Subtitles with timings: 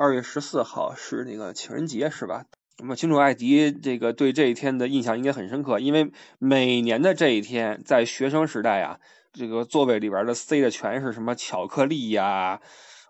[0.00, 2.46] 二月十四号是那个情人节，是吧？
[2.78, 8.98] 那么，清楚艾迪这个对这一天的印象应该很深刻，因为每年的这一天，在学生时代啊，
[9.34, 12.62] 这个座位里边的塞的全是什么巧克力呀、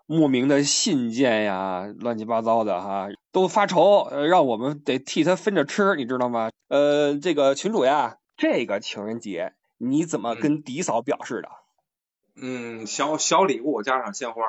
[0.05, 6.49] 莫名的信件呀，乱七八糟的哈，都发愁，呃，让我们得替他分着吃，你知道吗？
[6.67, 11.47] 呃，这个群主呀，这个情人节你怎么跟迪嫂表示的？
[12.35, 14.41] 嗯，小小礼物加上鲜花。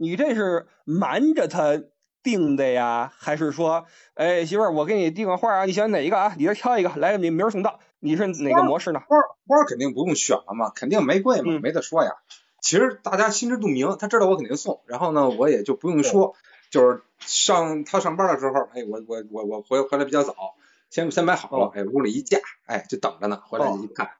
[0.00, 1.82] 你这是瞒着他
[2.22, 3.84] 订的呀，还是说，
[4.14, 6.34] 哎，媳妇儿，我给你订个花啊，你喜欢哪一个啊？
[6.38, 7.80] 你这挑一个，来，明明儿送到。
[7.98, 9.00] 你是哪个模式呢？
[9.00, 12.12] 花花肯定不用选了嘛，肯定玫瑰嘛，没得说呀。
[12.62, 16.34] 其实大家心知肚明，他知道我肯定送，然后呢，我也就不用说，
[16.70, 20.34] 就是上他上班的时候，哎，我我我我回回来比较早，
[20.88, 24.12] 先先买好了，哎，屋里一架，哎，就等着呢，回来一看，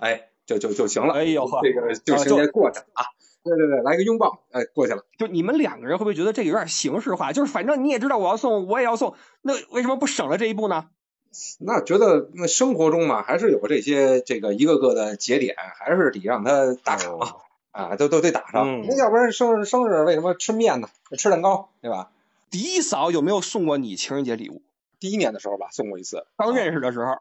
[0.00, 1.14] 哎，就就就行了。
[1.14, 3.06] 哎呦这个就情人节过去了啊。
[3.44, 5.04] 对对对，来个拥抱，哎，过去了。
[5.18, 7.32] 就你们两个人会不会觉得这个有点形式化？
[7.32, 10.88] 就是反正你也知道我要送，我也要送，那为什么不省了这一步呢？
[11.60, 17.36] 那觉得那生活中嘛，还是有这些这个一个个的节点，还是得让他打卡嘛，
[17.70, 18.82] 啊，都都得打上。
[18.82, 20.88] 那要不然生日生日为什么吃面呢？
[21.18, 22.10] 吃蛋糕，对吧？
[22.50, 24.62] 迪嫂有没有送过你情人节礼物？
[24.98, 26.26] 第一年的时候吧，送过一次。
[26.36, 27.18] 刚认识的时候。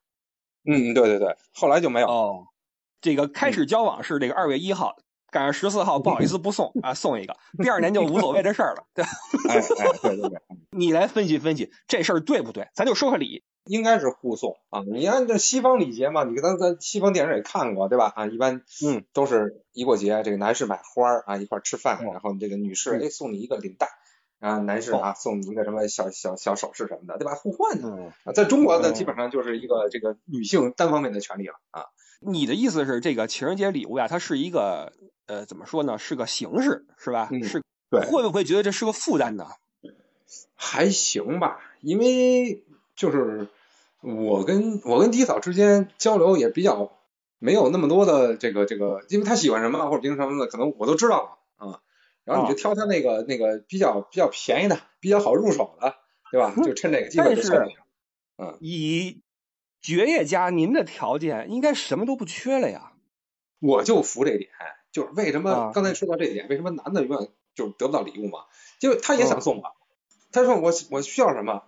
[0.66, 2.08] 嗯，对对对，后来就没有。
[2.08, 2.48] 哦，
[3.02, 4.96] 这个开始交往是这个二月一号。
[5.38, 9.10] 赶上十四号 不好意思不送啊，送一个，第二年就无所谓这事儿了，对吧？
[9.50, 10.40] 哎哎，对对对，
[10.76, 12.68] 你来分析分析这事儿对不对？
[12.74, 14.82] 咱就说个理，应该是互送啊。
[14.92, 18.12] 你按这西方礼节嘛，你咱咱西方电影也看过对吧？
[18.16, 23.88] 啊，一般嗯都是一过节，这个男士买花儿啊，一块吃饭，然后这个女士哎送你一个领带，
[24.40, 27.36] 啊男士啊送你一个什么小小小首饰什么的，对吧？
[27.36, 27.88] 互换的
[28.26, 31.86] 啊，在中国呢基本上就是一个这个女性单方面的权利了啊。
[32.20, 34.92] 你的意思是这个情人节礼物呀，它是一个。
[35.28, 35.97] 呃，怎么说呢？
[35.97, 37.30] 是个形式，是吧？
[37.44, 38.02] 是，对。
[38.02, 39.47] 会不会觉得这是个负担呢？
[40.56, 43.47] 还行吧，因为就是
[44.02, 46.92] 我跟我跟迪嫂之间交流也比较
[47.39, 51.81] 没有那么多的这个这个，因为他喜欢什么或者平时什么的，可能我都知道了啊。
[52.25, 55.96] 然后你就挑他那个那个比较比较便宜的、比较好入手的，
[56.31, 56.53] 对吧？
[56.63, 57.75] 就趁这个机会就送一
[58.38, 59.22] 嗯，以
[59.81, 62.94] 爵爷家您的条件，应该什么都不缺了呀。
[63.59, 64.50] 我就服这点。
[64.92, 68.46] 就是为什么刚才说到这点，为什么男的永远就得不到礼物嘛？
[68.80, 69.72] 就他也想送啊，
[70.31, 71.64] 他说我我需要什么？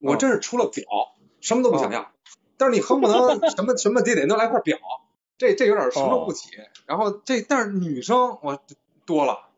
[0.00, 0.84] 我真是除了表
[1.40, 2.10] 什么都不想要。
[2.56, 4.78] 但是你恨不能什么什么得得都来块表，
[5.36, 6.50] 这这有点承受不起。
[6.86, 8.62] 然后这但是女生我
[9.04, 9.48] 多了，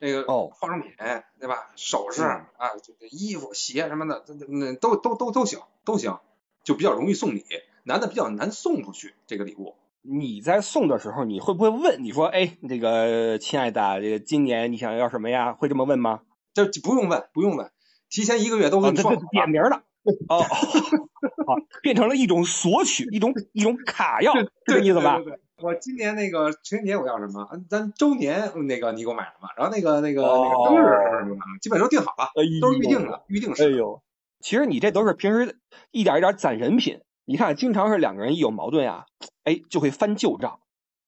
[0.00, 0.92] 这个化妆品
[1.38, 1.70] 对吧？
[1.76, 2.72] 首饰啊，
[3.10, 6.18] 衣服鞋什么的，那都都都都行都行，
[6.64, 7.44] 就比较容易送礼。
[7.82, 9.76] 男的比较难送出去这个礼物。
[10.02, 12.02] 你在送的时候，你会不会问？
[12.02, 15.52] 你说，哎，那个亲爱的，这个今年你想要什么呀？
[15.52, 16.20] 会这么问吗？
[16.54, 17.70] 这不用问，不用问，
[18.08, 19.14] 提前一个月都跟你说。
[19.30, 19.82] 点名了。
[20.28, 24.32] 哦，好，变成了一种索取，一种一种卡要，
[24.64, 25.20] 这意思吧？
[25.62, 27.46] 我今年那个情人节我要什么？
[27.68, 29.48] 咱周年那个你给我买什么？
[29.58, 32.30] 然后那个那个那个生日基本都定好了，
[32.62, 33.64] 都是预定的，预定式。
[33.64, 34.02] 哎呦，
[34.40, 35.58] 其实你这都是平时
[35.90, 37.00] 一点一点攒人品。
[37.30, 39.06] 你看，经常是两个人一有矛盾呀，
[39.44, 40.58] 哎，就会翻旧账。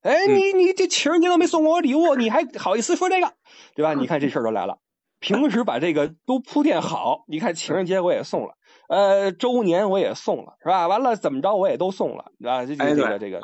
[0.03, 3.33] 哎，你你这情人节都没送过我礼物，你还好意思说这个，
[3.75, 3.94] 对吧？
[3.94, 4.78] 你看这事儿都来了。
[5.19, 8.55] 平时把这个都铺垫好，你看情人节我也送了，
[8.88, 10.87] 呃，周年我也送了，是吧？
[10.87, 12.65] 完了怎么着我也都送了，对吧？
[12.66, 13.41] 这这个这个，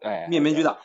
[0.00, 0.78] 哎，面面俱到，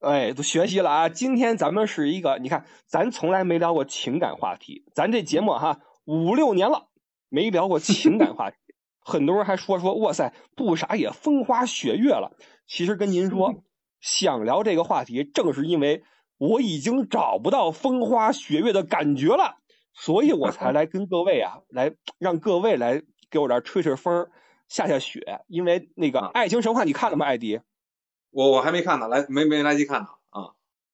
[0.00, 1.08] 哎，都学习了啊。
[1.10, 6.88] 今天咱们是一个，你看，咱从来没聊过情感话题，咱这节目哈五六年了
[7.28, 8.56] 没聊过情感话题。
[9.00, 12.36] 很多人还说说，哇塞，不傻也风花雪月了。
[12.66, 13.64] 其实跟您说，
[14.00, 16.04] 想聊这个话题，正是因为
[16.38, 19.56] 我已经找不到风花雪月的感觉了，
[19.92, 24.28] 所以我才 来跟各位啊，来让各位来给我这吹吹风，
[24.68, 25.40] 下下雪。
[25.48, 27.60] 因为那个《爱情神话》，你看了吗，艾迪？
[28.30, 30.08] 我我还没看呢，来没没来及看呢。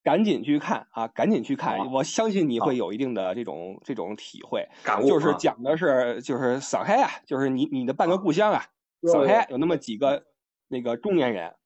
[0.07, 1.09] 赶紧去看啊！
[1.09, 4.69] 赶紧去看，我相信你会有一定的这种这种体会。
[4.85, 8.67] 感悟就是讲的是就是上海啊，就是你你的半个故乡啊，
[9.13, 10.23] 上海有那么几个
[10.69, 11.57] 那个中年人，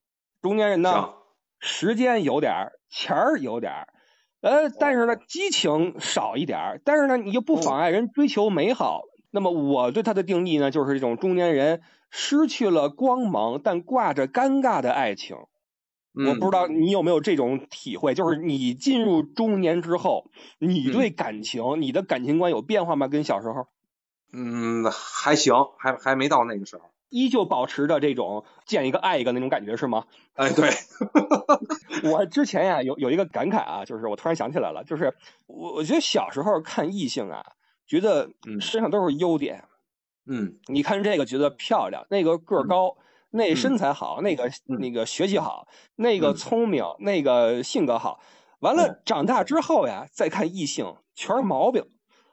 [0.41, 1.09] 中年人呢
[1.59, 3.87] 时间有点儿，钱儿有点儿，
[4.41, 9.03] 呃，但是呢激情少一点儿，但是呢你又不妨碍人追求美好。
[9.29, 15.37] 那么我对他的定义呢，就是这种中年人失去了光芒，但挂着尴尬的爱情。
[16.13, 20.29] 我不知道你有没有这种体会，就是你进入中年之后，
[20.59, 23.07] 你对感情，你的感情观有变化吗？
[23.07, 23.67] 跟小时候？
[24.33, 30.05] 嗯，还行，还还没到那个时候，依旧保持着这种见一个爱一个那种感觉是吗？
[30.35, 30.69] 哎，对，
[32.09, 35.13] 我之前呀有有一个感慨啊，就是我突然想起来了，就是
[35.47, 37.43] 我我觉得小时候看异性啊，
[37.85, 38.29] 觉得
[38.61, 39.65] 身上都是优点。
[40.25, 42.95] 嗯，你看这个觉得漂亮，那个个儿高，
[43.31, 44.49] 那身材好，那个
[44.79, 48.19] 那个学习好，那个聪明，那个性格好。
[48.59, 51.83] 完了，长大之后呀，再看异性，全是毛病。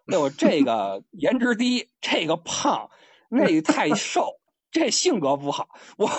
[0.06, 2.91] 哎呦这 个颜值低，这个胖，
[3.31, 4.38] 那个 太瘦。
[4.70, 6.11] 这性格不好，我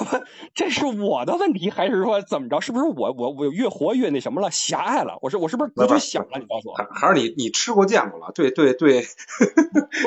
[0.56, 2.60] 这是我的问题，还是说怎么着？
[2.62, 5.20] 是不是我我我越活越那什么了，狭隘了？
[5.22, 6.40] 我是我是不是格局小了？
[6.40, 8.32] 你告诉我，还是你你吃过见过了？
[8.34, 9.06] 对对对，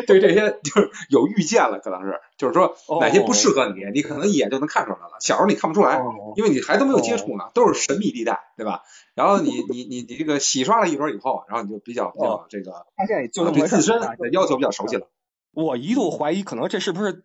[0.06, 5.18] 对 这些就是有预见了，可能是就是说哪些不适合你，你可能一眼就能看出来了。
[5.20, 6.02] 小时候你看不出来，
[6.36, 8.82] 因为你还都没有接触呢，都是神秘地带，对吧？
[9.14, 15.06] 然后你你你你这个洗刷了一轮以后，然后你就比较比较这个，发现在就对自身的要求比较熟悉了。
[15.52, 17.22] 我一度怀疑，可能这是不是？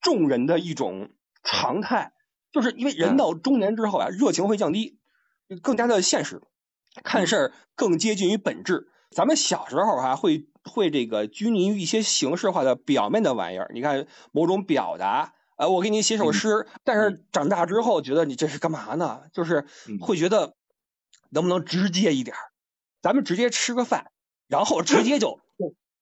[0.00, 1.10] 众人的一种
[1.42, 2.12] 常态，
[2.52, 4.98] 就是因为人到中年之后啊，热情会降低，
[5.62, 6.42] 更加的现实，
[7.02, 8.88] 看事儿更接近于本质。
[9.10, 13.70] 咱们小时候哈，会会这个拘泥于一些形式化的表面的玩意儿。
[13.72, 19.22] 你看某种表达，呃，我给你写首诗，但是长大之后觉得你这是干嘛呢？
[19.32, 19.66] 就是
[20.00, 20.54] 会觉得
[21.30, 22.36] 能不能直接一点？
[23.00, 24.10] 咱们直接吃个饭，
[24.48, 25.40] 然后直接就。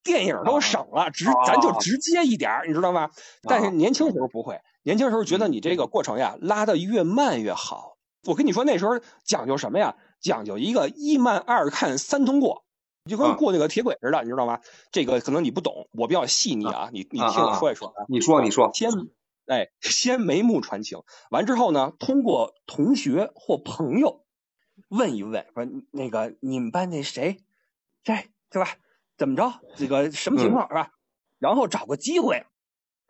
[0.04, 3.10] 电影都省了，直咱就直接一点你知道吗？
[3.42, 7.96] 但是年轻时候不会，年轻时候觉得你这个过程呀拉的越慢越好。
[8.26, 9.96] 我跟你说那时候讲究什么呀？
[10.20, 12.64] 讲究一个一慢二看三通过，
[13.10, 14.60] 就跟过那个铁轨似的，你知道吗？
[14.92, 17.92] 这个可能你不懂，我比较细腻啊，你你听我说一说。
[18.08, 18.70] 你说你说。
[18.72, 18.90] 先
[19.46, 24.24] 哎，先眉目传情，完之后呢，通过同学或朋友
[24.88, 27.36] 问一问，说那个你们班那谁，
[28.02, 28.14] 这
[28.50, 28.70] 对吧？
[29.16, 29.60] 怎么着？
[29.76, 30.90] 这个什么情况是吧？
[31.38, 32.44] 然后找个机会，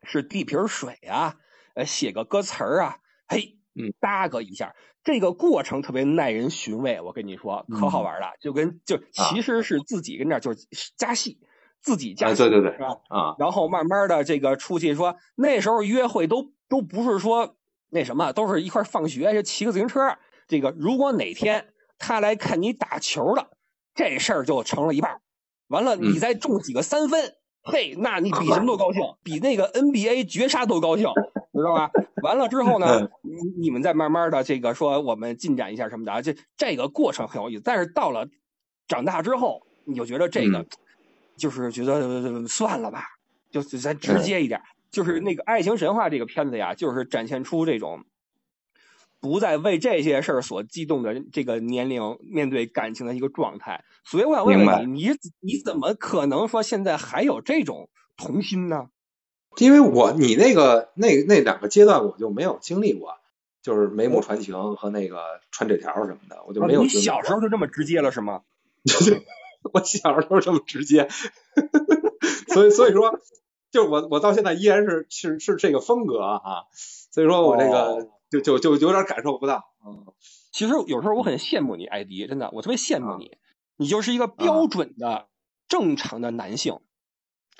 [0.02, 1.36] 是递瓶水啊，
[1.74, 2.96] 呃，写个歌词儿啊，
[3.28, 4.74] 嘿，嗯，搭个一下，
[5.04, 7.00] 这个过程特别耐人寻味。
[7.00, 10.66] 我跟你说，可好玩了，就跟就其实是自己跟这就是
[10.96, 11.38] 加戏，
[11.80, 12.88] 自己加戏，对对对，是吧？
[13.08, 17.56] 啊，然后慢慢的这个出去说，那时候约会都都不是说
[17.90, 20.18] 那什么，都是一块放学就骑个自行车。
[20.48, 23.50] 这个如果哪天他来看你打球了，
[23.94, 25.20] 这事儿就成了一半。
[25.69, 31.06] 完了，你再中几个三分，嘿，那你比什么都高兴，比那个 NBA 绝杀都高兴，
[31.52, 31.90] 知道吧？
[32.22, 37.62] 完了之后呢，你你们再慢慢的这个说我们进展一下什么的啊，这这个过程很有意思。
[37.64, 38.28] 但是到了
[38.87, 40.66] 长大之后，你就觉得这个
[41.37, 43.05] 就是觉得算了吧，
[43.50, 44.60] 就咱直接一点。
[44.90, 48.05] 就是那个《爱情神话》这个片子呀，就是展现出这种。
[49.24, 55.08] 不再为这些事儿所激动的这个年龄面对感情的一个状态，所以我想问问你，你
[55.40, 57.88] 你怎么可能说现在还有这种
[58.18, 58.88] 童心呢？
[59.56, 63.14] 因为我你那个那那两个阶段我就没有经历过，
[63.62, 66.82] 就是眉目传情和那个传纸条什么的，我就没有。
[66.82, 68.42] 你小时候就这么直接了是吗？
[69.72, 71.08] 我小时候这么直接，
[72.52, 73.18] 所以所以说，
[73.70, 76.64] 就我我到现在依然是是是这个风格啊，
[77.10, 78.10] 所以说我这个。
[78.40, 80.12] 就就就有点感受不到，嗯，
[80.52, 83.36] 其实有时候我很羡慕你，艾迪，真的，我特别羡慕你，
[83.76, 85.28] 你就是一个标准的
[85.69, 86.78] 正常的男性，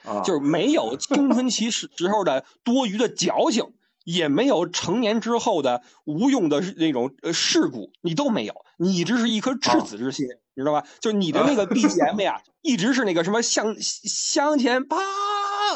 [0.05, 3.73] 啊，就是没有青春期时时候的多余的矫情，
[4.05, 10.87] 也没有成年之后的无用的那种呃事故，你都没有，你一直是一颗赤子之心，你知道吧？
[11.00, 14.99] 就是你的那个 BGM 呀，一直是那个什么向向前啪，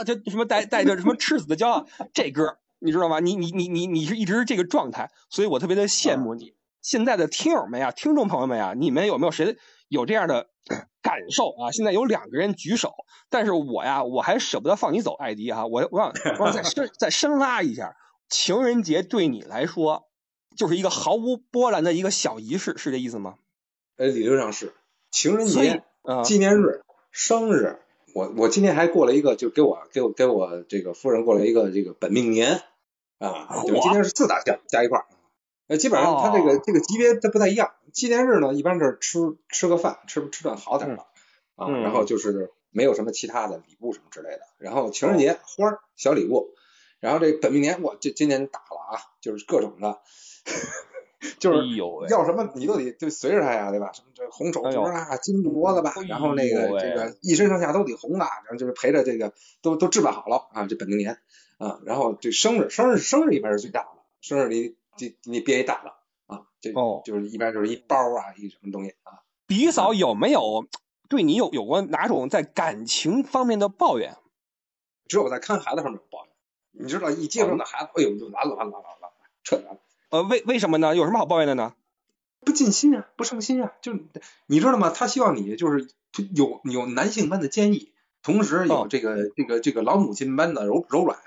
[0.05, 2.59] 就什么带带着什么赤子的骄傲这歌。
[2.81, 3.21] 你知道吗？
[3.21, 6.55] 你你你你你是一直这个状态，所以我特别的羡慕你。
[6.81, 9.57] 现在的听友们呀，听众朋友们呀，你们有没有谁
[9.89, 10.49] 有这样的
[11.03, 11.71] 感受啊？
[11.73, 12.95] 现在有两个人举手，
[13.29, 17.97] 但是我呀，我还舍不得放你走，艾迪哈，我我想我想再深 再深拉一下，
[18.29, 20.09] 情人节对你来说
[20.57, 23.35] 就是一个毫无波澜的一个小仪式，是这意思吗？
[23.97, 24.73] 呃，理论上是
[25.11, 25.83] 情人节、
[26.25, 27.81] 纪念日、生日。
[28.15, 32.63] 我我今天还过了一个，就给我给我给我这个夫人过了一个这个本命年
[33.19, 35.07] 啊，就今天是四大项加一块儿，
[35.69, 37.73] 呃，基本上它这个这个级别它不太一样。
[37.93, 41.05] 纪念日呢，一般是吃吃个饭，吃吃顿好点的
[41.57, 44.41] 啊，然后就是没有什么其他的礼物什么之类的。
[44.59, 46.55] 然后情人节花儿小礼物，
[47.01, 50.01] 然后这本命年我这今年大了啊，就是各种的。
[51.41, 51.77] 就是
[52.09, 53.91] 要什么你都得就随着他呀，对吧？
[53.93, 61.19] 什么这红手镯啊，金镯子吧，然后那个这个一身上下都得红啊，然后就是陪着这个都都置办好了啊，这本命年
[61.59, 65.95] 啊，然后这生日生日生日一般是最大的，生日你你你别一大的
[66.27, 66.73] 啊，这
[67.05, 69.23] 就是一般就是一包啊，一什么东西啊。
[69.47, 70.67] 比嫂有没有
[71.09, 74.17] 对你有有过哪种在感情方面的抱怨？
[75.09, 76.33] 只有在看孩子上面有抱怨，
[76.71, 79.81] 你知道一接上那孩子，哎呦就完了完了完了完了，彻底完了。
[80.11, 80.97] 呃，为为什么呢？
[80.97, 81.75] 有什么好抱怨的呢？
[82.41, 83.93] 不尽心啊，不上心啊，就
[84.47, 84.91] 你知道吗？
[84.91, 85.89] 他希望你就是
[86.35, 91.19] 有有男性般的坚毅，同时有这个这个这个老母亲般的柔柔软，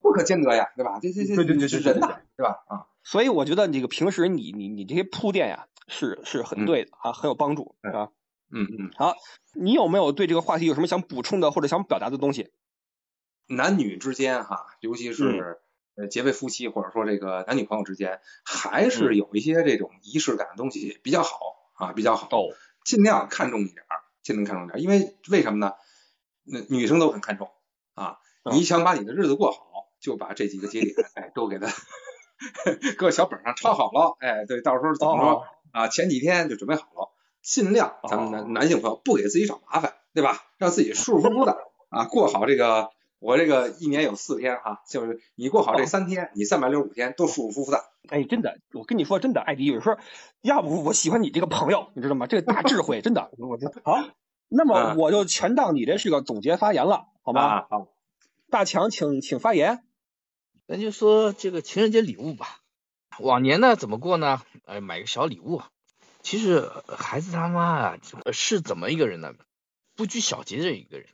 [0.00, 0.98] 不可兼得呀，对吧？
[1.00, 2.64] 这这这对对对是人呐，对吧？
[2.66, 8.08] 啊，所以我觉得这个平时你你你这些铺垫呀，是是很对的啊，很有帮助啊。
[8.50, 8.90] 嗯嗯。
[8.96, 9.14] 好，
[9.54, 12.50] 你有没有对这个话题有什么想补充的或者想表达的东西？
[13.46, 15.58] 男女之间哈，尤其是
[15.98, 21.38] 呃结为夫妻或者说这个男女朋友之间，还是有一些这种仪式感的东西比较好
[21.74, 22.28] 啊，比较好。
[22.30, 22.54] 哦。
[22.84, 25.74] 尽量看重一点儿，尽量看重点儿，因为为什么呢？
[26.44, 27.50] 那女生都很看重
[27.94, 28.18] 啊。
[28.50, 29.60] 你想把你的日子过好，
[30.00, 31.66] 就把这几个节点哎都给他
[32.96, 34.16] 搁小本上抄好了。
[34.20, 35.88] 哎，对，到时候怎么说啊？
[35.88, 37.12] 前几天就准备好了，
[37.42, 40.46] 尽量咱们男男性朋友不给自己找麻烦，对吧？
[40.56, 41.58] 让自己舒舒服服的
[41.90, 42.90] 啊过好这个。
[43.18, 47.84] 我这个一年有四天哈，就是你过好这三天，你三百六十五天都舒舒服服的。
[48.08, 49.98] 哎，真的，我跟你说真的，艾迪有时候，
[50.40, 52.26] 要不我喜欢你这个朋友，你知道吗？
[52.26, 54.08] 这个大智慧，真的， 我就好。
[54.48, 57.66] 那么我就全当你这是个总结发言了，好吗？
[57.68, 57.88] 好。
[58.50, 59.82] 大强，请请发言。
[60.66, 62.60] 咱就说这个情人节礼物吧。
[63.18, 64.40] 往年呢怎么过呢？
[64.64, 65.60] 哎，买个小礼物。
[66.22, 67.98] 其实孩子他妈啊
[68.32, 69.34] 是怎么一个人呢？
[69.96, 71.08] 不拘小节的一个人。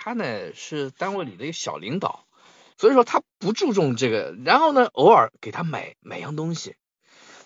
[0.00, 2.24] 他呢是单位里的一个小领导，
[2.76, 4.32] 所以说他不注重这个。
[4.44, 6.76] 然后呢，偶尔给他买买样东西，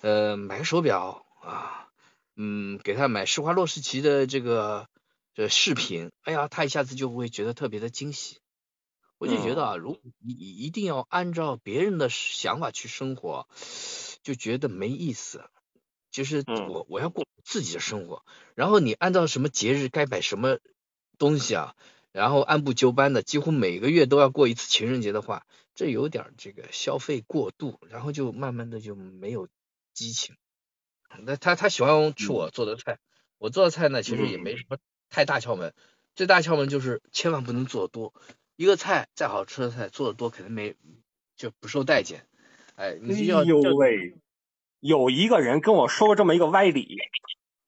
[0.02, 1.88] 呃，买个手表啊，
[2.36, 4.86] 嗯，给他买施华洛世奇的这个
[5.34, 8.38] 这饰品，哎呀，他一下子就会觉得特别的惊喜。
[9.16, 13.48] 我就觉得啊，如你一定要按照别人的想法去生活，
[14.22, 15.42] 就觉得没意思。
[16.10, 18.22] 就是我我要过自己的生活，
[18.54, 20.58] 然后你按照什么节日该买什么
[21.16, 21.74] 东西啊？
[22.12, 29.48] 然后按部就班的，几乎每个月都要过一次情人节的话，这有点这个消费过度，然后就慢慢的就没有
[29.94, 30.36] 激情。
[31.24, 32.98] 那他他喜欢吃我做的菜，
[33.38, 34.76] 我做的菜呢其实也没什么
[35.08, 35.72] 太大窍门，
[36.14, 38.12] 最大窍门就是千万不能做多。
[38.56, 40.76] 一个菜再好吃的菜做的多肯定没
[41.34, 42.26] 就不受待见。
[42.74, 44.14] 哎，你哎呦喂，
[44.80, 46.98] 有一个人跟我说过这么一个歪理，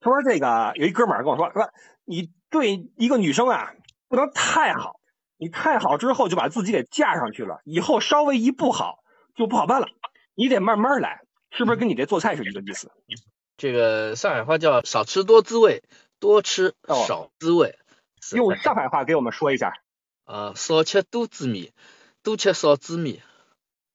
[0.00, 1.72] 他说这个有一哥们儿跟我说说
[2.04, 3.74] 你对一个女生啊。
[4.14, 5.00] 不能太好，
[5.38, 9.00] 你太好之后就把自己给架上去了，以后稍微一不好
[9.34, 9.88] 就不好办了。
[10.36, 12.92] 你得慢慢来，是不是跟你这做菜是一个意思？
[13.56, 15.82] 这个上海话叫少吃多滋味，
[16.20, 17.76] 多吃少滋味。
[18.36, 19.72] 用上海话给我们说一下。
[20.26, 21.72] 呃，少吃多滋味，
[22.22, 23.20] 多吃少滋味。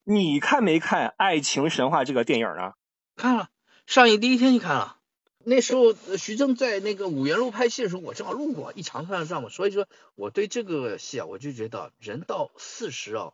[0.03, 2.73] 你看没看《爱情神话》这个电影啊？
[3.15, 3.47] 看了，
[3.85, 4.97] 上映第一天就看了。
[5.45, 13.33] 那时候徐峥在那个五原路拍戏的时候，我正好路过一长串的账目，所以说我对这个戏啊，我就觉得人到四十啊，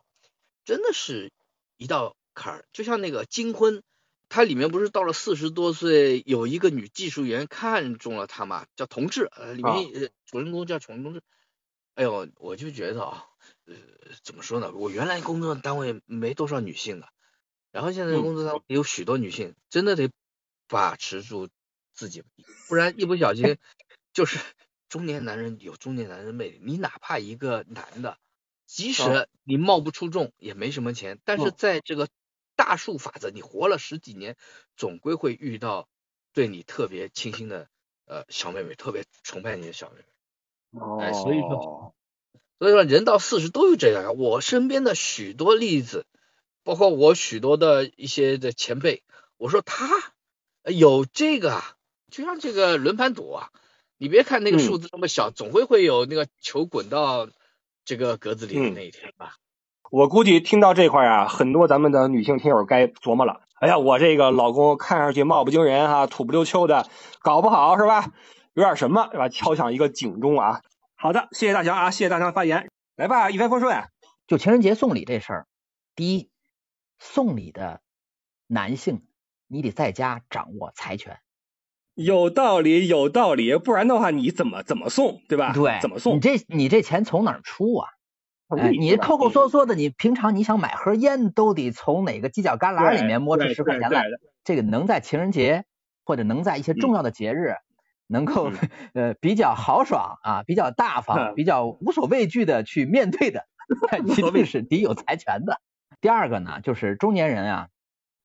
[0.64, 1.32] 真的是
[1.76, 2.64] 一道坎儿。
[2.72, 3.82] 就像那个金婚，
[4.28, 11.22] 它里面不是到了四十多岁，有一个女技术员看中了他嘛，叫同志，呃，里面主人公叫崇同志。
[11.96, 13.24] 哎呦，我就觉得啊，
[13.64, 13.74] 呃，
[14.22, 14.70] 怎么说呢？
[14.72, 17.08] 我原来工作单位没多少女性的，
[17.72, 20.08] 然后现在工作单位有许多女性，真的得
[20.68, 21.48] 把持住。
[21.96, 22.22] 自己，
[22.68, 23.56] 不然一不小心
[24.12, 24.38] 就是
[24.90, 26.60] 中年男人有中年男人魅力。
[26.62, 28.18] 你哪怕一个男的，
[28.66, 32.08] 即使你貌不出众，也没什么钱，但是在这个
[32.54, 34.36] 大数法则，你活了十几年，
[34.76, 35.88] 总归会遇到
[36.34, 37.70] 对你特别倾心的
[38.04, 40.78] 呃小妹妹，特别崇拜你的小妹妹。
[40.78, 41.94] 哦，所以说，
[42.58, 44.16] 所以说人到四十都有这样。
[44.18, 46.04] 我身边的许多例子，
[46.62, 49.02] 包括我许多的一些的前辈，
[49.38, 49.88] 我说他
[50.64, 51.64] 有这个。
[52.10, 53.48] 就像这个轮盘赌啊，
[53.98, 57.28] 你别看那个数字那么小，总会会有那个球滚到
[57.84, 59.34] 这个格子里的那一天吧。
[59.90, 63.42] 我估计听到这块啊，很多咱们的女性听友该琢磨了。
[63.60, 66.88] 哎呀，我这个老公看上去貌不惊人哈，土不溜秋的，
[67.20, 68.12] 搞不好是吧？
[68.54, 69.28] 有点什么，是吧？
[69.28, 70.60] 敲响一个警钟啊。
[70.94, 72.68] 好的，谢谢大强啊，谢谢大强发言。
[72.96, 73.84] 来吧，一帆风顺。
[74.26, 75.46] 就情人节送礼这事儿，
[75.94, 76.30] 第一，
[76.98, 77.80] 送礼的
[78.46, 79.06] 男性
[79.46, 81.20] 你得在家掌握财权。
[81.96, 85.52] 有道理，有道理，不然的话你怎么怎么送，对吧？
[85.54, 86.16] 对，怎么送？
[86.16, 87.88] 你这你这钱从哪儿出啊？
[88.58, 94.04] 哎，你抠抠缩缩的，你平常你想买盒烟都得从哪个犄角旮旯里面摸出十块钱来。
[94.44, 95.64] 这个能在情人节
[96.04, 97.54] 或者能在一些重要的节日，
[98.06, 98.52] 能够
[98.92, 103.46] 呃比较豪爽啊，比较大方，比较无所畏惧的去面对的，
[104.04, 105.62] 一定是得有财权的。
[106.02, 107.68] 第二个呢，就是中年人啊，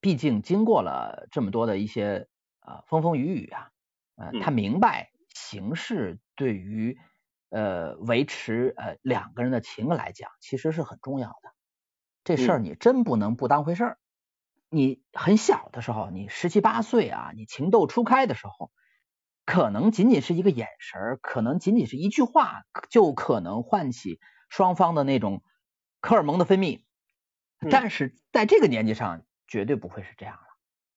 [0.01, 2.27] 毕竟经过了这么多的一些。
[2.71, 3.69] 啊，风风雨雨啊，
[4.15, 6.97] 呃，他明白形式对于
[7.49, 11.53] 呃维持呃两个人的情来讲，其实是很重要的。
[12.23, 13.97] 这事儿你真不能不当回事儿。
[14.69, 18.71] 你很小的时候，你十七八岁啊，你情窦初开的时候，
[19.45, 25.43] 可能仅仅是一个眼神，可能仅仅是一句话，就可能唤起双方的那种
[25.99, 26.85] 荷尔蒙的分泌。
[27.69, 30.50] 但是在这个年纪上，绝对不会是这样了。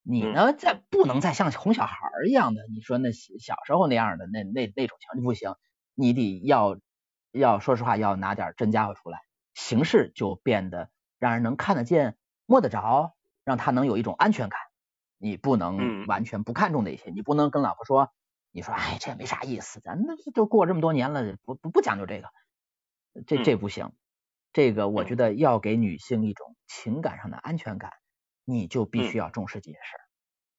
[0.06, 1.96] 你呢，再不能再像哄小孩
[2.28, 5.54] 一样的，你说那小时候那样的那那那种情就不行，
[5.94, 6.78] 你得要
[7.32, 9.18] 要说实话，要拿点真家伙出来，
[9.54, 14.61] 形式就变得让人能看得见、摸得着，让他能有一种安全感。
[15.16, 18.12] 你不能完全不看重那些，你不能跟老婆说，
[18.52, 22.28] 你说哎这也没啥意思，咱那都过这么多年了，不不不讲究这个，
[23.26, 23.92] 这这不行。
[24.52, 27.90] 这个我觉得要给女性一种情感上的安全感。
[28.45, 30.03] 你就必须要重视这件事儿，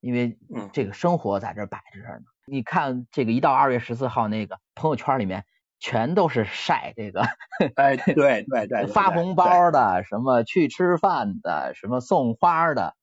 [0.02, 0.38] 因为
[0.74, 2.26] 这个生活在这摆着呢。
[2.48, 5.46] 你看这个一到二月十四号，那个朋友圈里面
[5.80, 7.22] 全都是晒这个，
[7.76, 12.96] 哎，对对对，发红包的，什么去吃饭的，什么送花的。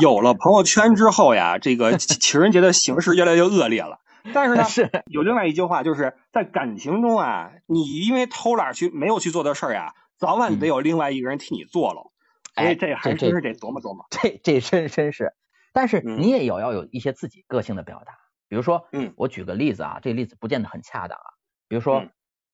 [0.00, 3.98] 有了朋友圈之后呀，这个情人节的形式越来越恶劣了。
[4.34, 12.12] 但是呢，是有另外一句话，就是在感情中啊，你因为偷懒去没有去做的事儿呀，早晚得有另外一个人替你做了。
[12.54, 14.06] 哎，这还真是得琢磨琢磨。
[14.10, 15.34] 这这真真是，
[15.72, 18.18] 但是你也有要有一些自己个性的表达。
[18.48, 21.24] 比如说，嗯，我举个例子啊，这例子不见得很恰当啊。
[21.68, 22.04] 比如说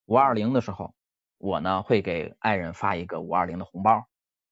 [0.04, 0.94] 五二零的时候，
[1.38, 4.06] 我呢会给爱人发一个五二零的红包。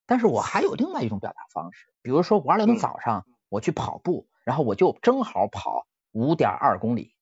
[0.07, 7.15] 但是我还有另外一种表达方式，比如说五二零的早上我去跑步，然后我就正好跑五点二公里，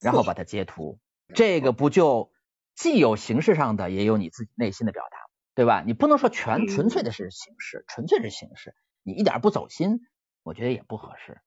[0.00, 0.98] 然后把它截图。
[1.34, 2.30] 这个不就
[2.74, 5.18] 既有形式上的，也有你自己内心的表达。
[5.54, 5.82] 对吧？
[5.86, 10.00] 你不能说全纯粹的是形式，纯粹是形式，你一点不走心，
[10.42, 11.38] 我觉得也不合适。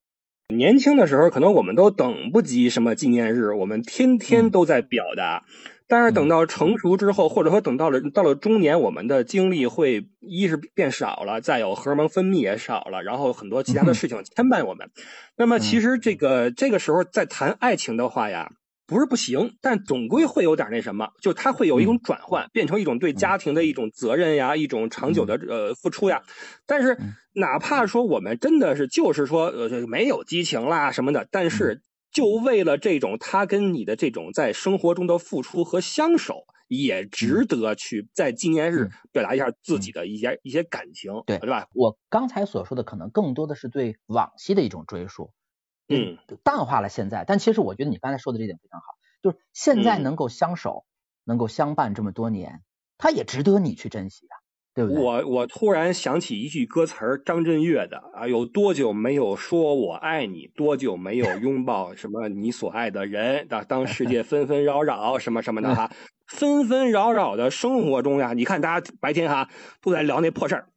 [0.55, 5.43] 年轻的时候，可能我们都等不及什么纪念日，我们天天都在表达。
[5.87, 14.91] 但是等到成熟之后，或者说等到了到了中年，我们的精力会一是变少了，再有荷尔蒙分泌也少了，然后很多其他的事情牵绊我们。
[15.35, 18.51] 那么其实这个这个时候在谈爱情的话呀。
[18.87, 26.21] 不是不行，但总归会有点那什么，就它会有一种转换，变成一种对家庭的一种责任呀，一种长久的呃付出呀。
[26.65, 26.97] 但是
[27.33, 41.65] 哪怕说我们真的是就是说呃没有激情啦什么的，但是就为了这种他跟你的这种在生活中的付出和相守，也值得去在纪念日表达一下自己的一些一些感情，对对吧？
[41.73, 45.33] 我刚才所说的可能更多的是对往昔的一种追溯。
[45.87, 48.85] 嗯，淡化了现在，但其实我觉得你刚才说的这点非常好，
[49.21, 50.85] 就是现在能够相守，
[51.23, 52.61] 能够相伴这么多年，
[52.97, 54.35] 它也值得你去珍惜啊，
[54.73, 55.01] 对不对？
[55.01, 60.47] 我我突然想起一句歌词儿，张震岳的啊，有多久没有说我爱你？
[60.55, 63.47] 多久没有拥抱什么你所爱的人？
[63.47, 65.91] 当当世界纷纷扰扰什么什么的 哈，
[66.27, 69.49] 纷纷扰扰的生活中呀，你看大家白天哈
[69.81, 70.69] 都在聊那破事儿。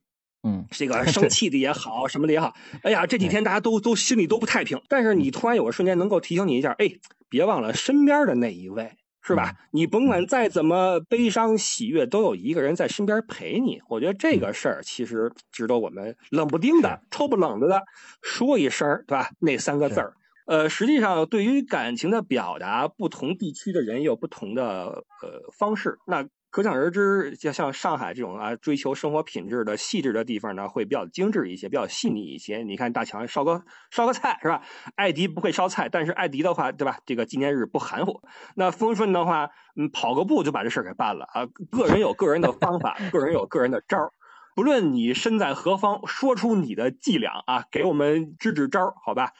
[0.44, 4.80] 嗯，这个生气的也好，什么的也好，哎呀，这几天大家都都心里都不太平。
[4.88, 6.92] 但是你突然有个瞬间能够提醒你一下，哎，
[7.28, 9.56] 别忘了身边的那一位，是吧？
[9.72, 13.80] 你甭管再怎么悲伤喜悦，都有一个人在身边陪你。
[13.88, 17.82] 我觉得这个事儿其实值得我们冷不丁的、抽不冷的的
[18.22, 19.30] 说一声，对吧？
[19.40, 20.14] 那三个字儿，
[20.46, 25.98] 呃，实际上对于感情的表达，不同地区的人有不同的呃方式。
[26.06, 26.28] 那。
[26.50, 32.62] 可想而知，就像上海这种啊，追求生活品质的细致的地方呢，会比较精致一些，比较细腻一些。
[32.62, 34.62] 你看大强烧个烧个菜是吧？
[34.96, 37.00] 艾迪不会烧菜，但是艾迪的话，对吧？
[37.04, 38.22] 这个纪念日不含糊。
[38.56, 41.46] 那丰顺的话，嗯，跑个步就把这事儿给办了啊。
[41.70, 44.12] 个人有个人的方法，个人有个人的招儿。
[44.56, 49.32] 不论你身在何方，说出你的伎俩啊，给我们支支招儿，好吧？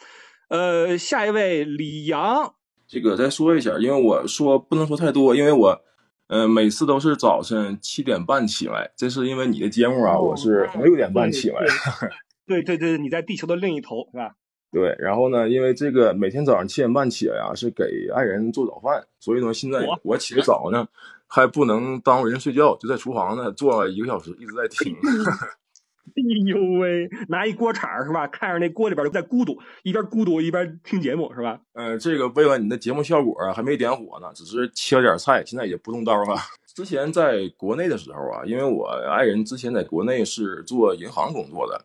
[0.50, 2.52] 呃，下一位李阳，
[2.86, 5.87] 这个再说一下，因为我说不能说太多，因为我。
[6.28, 11.56] 呃，每次都是早晨七点半起来，这是因为你的节目啊，我是六点半起来。
[12.46, 14.34] 对对对，你在地球的另一头，是吧？
[14.70, 20.86] 对，然后呢，因为这个每天早上七点半起来啊，是给爱人做早饭，所以呢，现在我起得早呢，
[21.26, 24.94] 还不能耽误人睡觉，就在厨房呢坐了一个小时，一直在听。
[26.16, 28.26] 哎呦喂，拿一锅铲是吧？
[28.26, 31.60] 看着那锅里边在咕嘟，一边咕嘟一边听节目是吧？
[31.74, 36.36] 呃，这个为了你的节目效果还没点火呢，只是切了点菜，现在也不动刀了。
[36.74, 41.84] 之前在国内的时候啊，因为我爱人之前在国内是做银行工作的，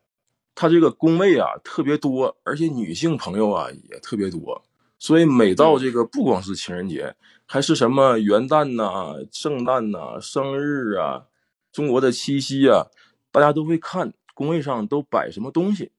[0.53, 4.63] 他这个工位啊特别多，而且女性朋友啊也特别多，
[4.99, 7.15] 所以每到这个不光是情人节，
[7.47, 11.23] 还是什么元旦呐、圣诞呐、生日啊、
[11.71, 12.85] 中国的七夕啊。
[13.33, 15.91] 大家都会看工位上都摆什么东西，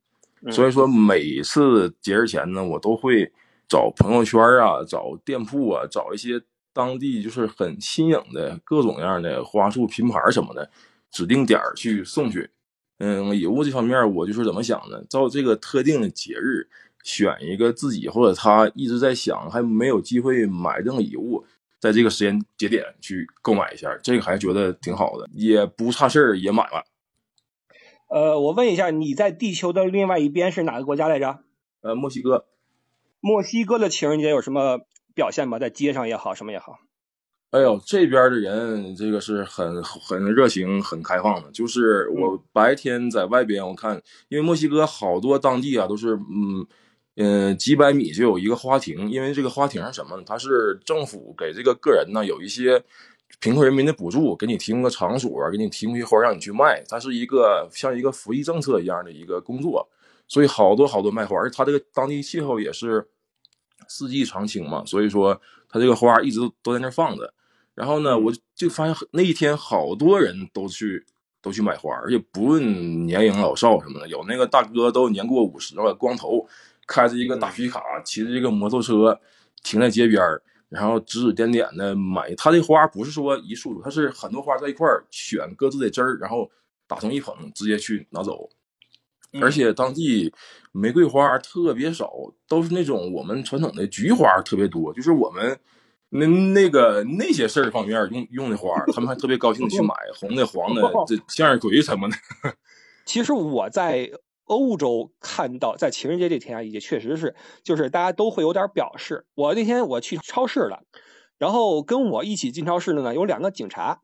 [0.51, 3.31] 所以说每次节日前呢，我都会
[3.69, 6.41] 找朋友圈啊，找店铺啊，找一些
[6.73, 10.71] 当地就是很新颖的各种样的花束、拼盘什么的，
[11.11, 12.49] 指定点去送去。
[12.99, 15.05] 嗯，礼物这方面我就是怎么想的？
[15.11, 16.69] 照这个特定的节日，
[17.03, 21.45] 选一个自己或者他一直在想还没有机会买这种礼物，
[21.81, 26.85] 在这个时间节点去购买一下，这个还觉得挺好的，也不差事儿，也买了。
[28.09, 31.41] 呃，我问一下，你在地球的另外一边是哪个国家来着？
[31.83, 32.47] 呃，墨西哥。
[33.21, 34.81] 墨西哥的情人节有什么
[35.15, 35.59] 表现吗？
[35.59, 36.79] 在街上也好，什么也好。
[37.51, 41.51] 哎呦，这边的人这个是很很热情、很开放的。
[41.53, 46.67] 就是我白天在外边，我看，因为墨西哥好多当地啊都是，嗯
[47.17, 49.09] 嗯，几百米就有一个花亭。
[49.09, 50.25] 因为这个花亭是什么呢？
[50.27, 52.83] 它是政府给这个个人呢有一些
[53.45, 56.83] 贫困人民的补助，给你提供个场所，给你提供一些花让你去卖。
[56.89, 59.87] 它是一个像一个福利政策一样的一个工作，
[60.27, 61.37] 所以好多好多卖花。
[61.37, 63.07] 而它这个当地气候也是
[63.87, 67.35] 四季常青嘛，所以说它这个花一直都都在那放着。
[67.75, 71.05] 然后呢，我就发现那一天好多人都去
[71.43, 76.49] 都去买花，而且不论年龄老少什么的，有那个大哥都年过五十了，光头，
[76.87, 79.21] 开着一个大皮卡，骑着一个摩托车，
[79.63, 80.23] 停在街边
[80.75, 82.35] 然后指指点点的买。
[82.35, 86.51] 它这花不是说一束，它是很多花在一块儿选各自的枝儿，然后
[86.87, 88.51] 打成一捧，直接去拿走。
[89.41, 90.33] 而且当地
[90.73, 92.13] 玫瑰花特别少，
[92.49, 95.59] 都是那种我们传统的菊花特别多，就是我们。
[96.17, 102.17] 那那个那些事儿方面用用的花，他们还特别高兴的去买红的、黄的， 这向日葵什么的。
[103.05, 104.09] 其实我在
[104.45, 109.27] 欧洲看到，在情人节这天啊，也确实是，就是大家都会有点表示。
[109.35, 110.85] 我那天我去超市了，
[111.39, 114.03] 然后跟我一起进超市的呢有两个警察，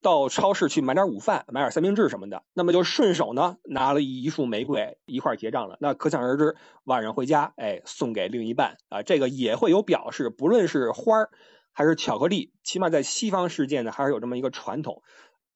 [0.00, 5.76] 到超市去买点午饭，买点三明治什么的，那么就顺手呢拿了一束玫瑰一块结账了。
[5.80, 11.30] 那可想而知，晚上回家，哎，送给另一半啊，这个也会有表示，不论是花儿。
[11.74, 15.02] 还是巧克力，起码在西方世界呢，还是有这么一个传统。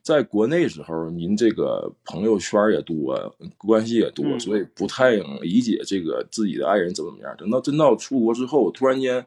[0.07, 7.37] 在国内时候，您这个朋友圈也多，关系也多，所以不太理解这个自己的爱人怎么怎么样。
[7.37, 9.27] 等到真到出国之后，突然间，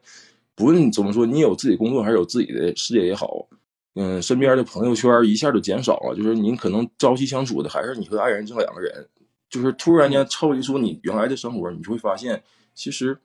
[0.54, 3.46] 不论怎么说，你有自己工作还是有自己的事业也好，
[3.94, 6.16] 嗯，身边的朋友圈一下就减少了。
[6.16, 9.06] 就是您可能朝夕相处的还是你和爱人这两个人，
[9.50, 12.42] 就是突然间抽离出你原来的生活，你就会发现，
[12.74, 13.18] 其实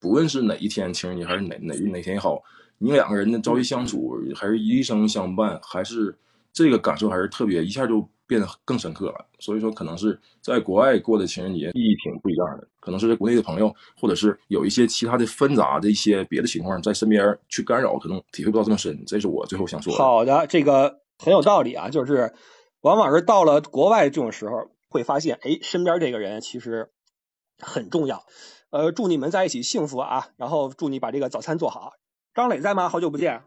[0.00, 2.42] 不论是哪一天情人节还是哪哪哪天也好。
[2.78, 6.16] 你两个人的朝夕相处，还是一生相伴，还是
[6.56, 9.26] 这个感受还是特别，一下就变得更深刻了。
[9.38, 12.66] 所以说，可能是在国外过的情人节意义挺不一样的。
[12.80, 19.04] 可能是在国内的朋友，或者是有一些其他的纷杂的一些别的情况在身边去干扰，可能体会不到这么深。
[19.06, 19.98] 这是我最后想说的。
[19.98, 22.32] 好的，这个很有道理啊，就是
[22.80, 26.90] 往往是到了国外这种时候，会发现，哎，身边这个人其实
[27.58, 28.24] 很重要。
[28.70, 30.28] 呃，祝你们在一起幸福啊！
[30.38, 31.92] 然后祝你把这个早餐做好。
[32.34, 32.88] 张磊在吗？
[32.88, 33.42] 好久不见。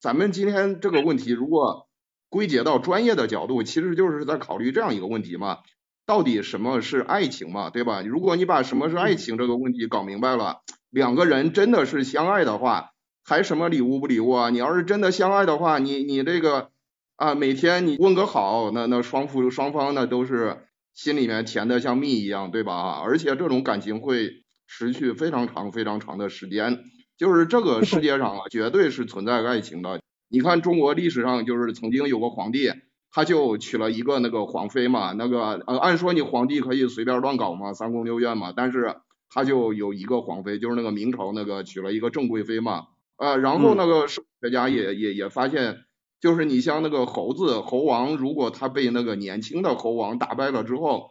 [0.00, 1.88] 咱们今天这个问题，如果
[2.30, 5.58] 归结到专业的角度，其实就是在考虑这样一个问题嘛：
[6.06, 7.68] 到底什么是爱情嘛？
[7.68, 8.00] 对吧？
[8.02, 12.92] 如果你把什么是爱情这个问题搞明白了，两个人真的是相爱的话，
[13.24, 14.50] 还什么礼物不礼物啊？
[14.50, 16.70] 你要是真的相爱的话，你你这个
[17.16, 23.00] 啊，每天你问个好，那那双夫双方呢都是心里面甜的像蜜一样，对吧？
[23.04, 24.30] 而且这种感情会
[24.68, 26.78] 持续非常长非常长的时间。
[27.18, 30.00] 就是这个世界上啊，绝对是存在爱情的。
[30.32, 32.72] 你看中国历史上，就是曾经有个皇帝，
[33.10, 35.12] 他就娶了一个那个皇妃嘛。
[35.12, 38.52] 那个呃，按说你皇帝可以随便乱搞嘛，三宫六院嘛。
[38.56, 38.94] 但是
[39.28, 42.86] 他就有一个皇妃，就是那个明朝那个娶了一个郑贵妃嘛。
[43.16, 45.78] 呃，然后那个史学家也也也发现，
[46.20, 51.10] 就是你像那个猴子猴王，如果他被那个年轻的猴王打败了之后，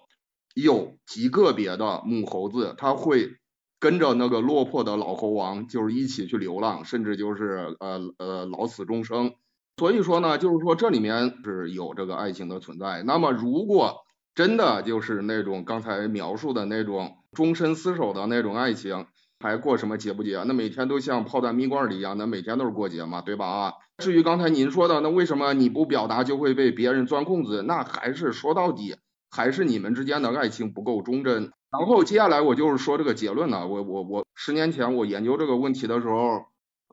[0.55, 3.31] 有极个别的母猴子，他会。
[3.79, 9.33] 跟着那个落魄的老猴王，就是一起去流浪，甚至就是呃呃老死终生。
[9.77, 13.01] 所以说呢，就是说这里面是有这个爱情的存在。
[13.03, 14.01] 那么如果
[14.35, 19.05] 真的就是那种刚才描述的那种终身厮守的那种爱情，
[19.39, 20.43] 还过什么节不节？
[20.45, 23.73] 那每天都像泡在蜜罐里一样，那每天都是过节嘛，对吧啊？
[23.97, 27.63] 至于刚才您说的，那为什么你不表达就会被别人钻空子？
[27.63, 28.97] 那还是说到底，
[29.31, 31.53] 还是你们之间的爱情不够忠贞。
[31.71, 36.45] 然后接下来我就是说这个结论呢，我我我十年前我研究这个问题的时候，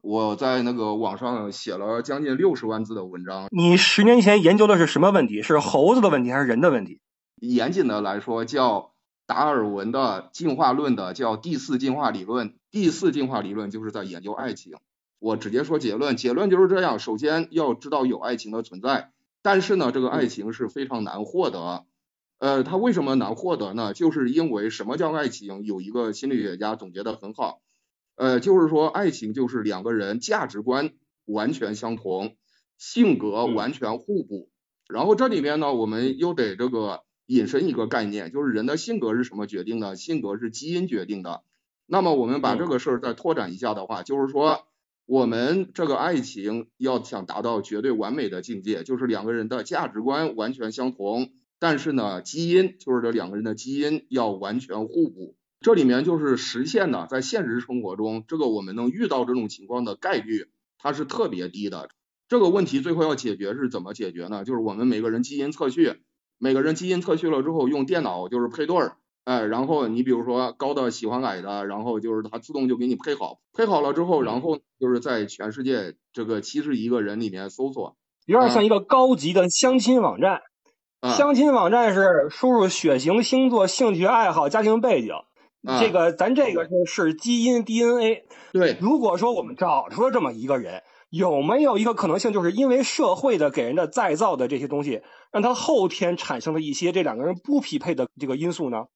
[0.03, 3.49] 我在那个网上写了将近六十万字的文章。
[3.51, 5.41] 你十年前研究的是什么问题？
[5.43, 7.01] 是猴子的问题还是人的问题？
[7.41, 8.93] 严谨的来说，叫
[9.27, 12.55] 达尔文的进化论的叫第四进化理论。
[12.71, 14.75] 第四进化理论就是在研究爱情。
[15.19, 19.11] 我直接说结论，结论就是这样：首先要知道有爱情的存在，
[19.41, 21.87] 但是呢，这个爱情是非常难获得。
[22.38, 23.94] 呃，他为什么难获得呢？
[23.94, 25.64] 就是因为什么叫爱情？
[25.64, 27.62] 有一个心理学家总结的很好，
[28.14, 30.90] 呃，就是说爱情就是两个人价值观
[31.25, 32.37] 完全相同，
[32.77, 34.51] 性格完全互补。
[34.88, 39.96] 然后这里面呢，我们又得这个引申一个概念，就是人的性格是什么决定的？
[39.96, 41.42] 性格是基因决定的。
[41.87, 44.66] 那么我们把这个事儿再拓展一下的话，就是说
[45.07, 55.37] 我们这个爱情要想达到绝对完美的境界，就是两个人的价值观完全相同，但是呢，基因就是这两个人的基因要完全互补。
[55.61, 60.47] 这里面就是实现的，在现实生活中，这个我们能遇到这种情况的概率，
[60.79, 61.88] 它是特别低的。
[62.29, 64.45] 这个问题最后要解决是怎么解决呢？
[64.45, 65.95] 就是我们每个人基因测序，
[66.38, 80.42] 每个人基因测序了之后，用电脑就是配对儿，哎，然后你比如说高的喜欢矮的，然后就是它自动就给你配好，配好了之后，然后就是在全世界这个七十一个人里面搜索，有点像一个高级的相亲网站。
[81.14, 85.12] 相亲网站是输入血型、星座、兴趣爱好、家庭背景，
[85.81, 88.25] 这个咱这个是是基因 DNA。
[88.53, 90.83] 对，如果说我们找出了这么一个人。
[91.09, 98.87] 有没有一个可能性，就是因为社会的给人的再造的这些东西，让他后天产生了一些这两个人不匹配的这个因素呢？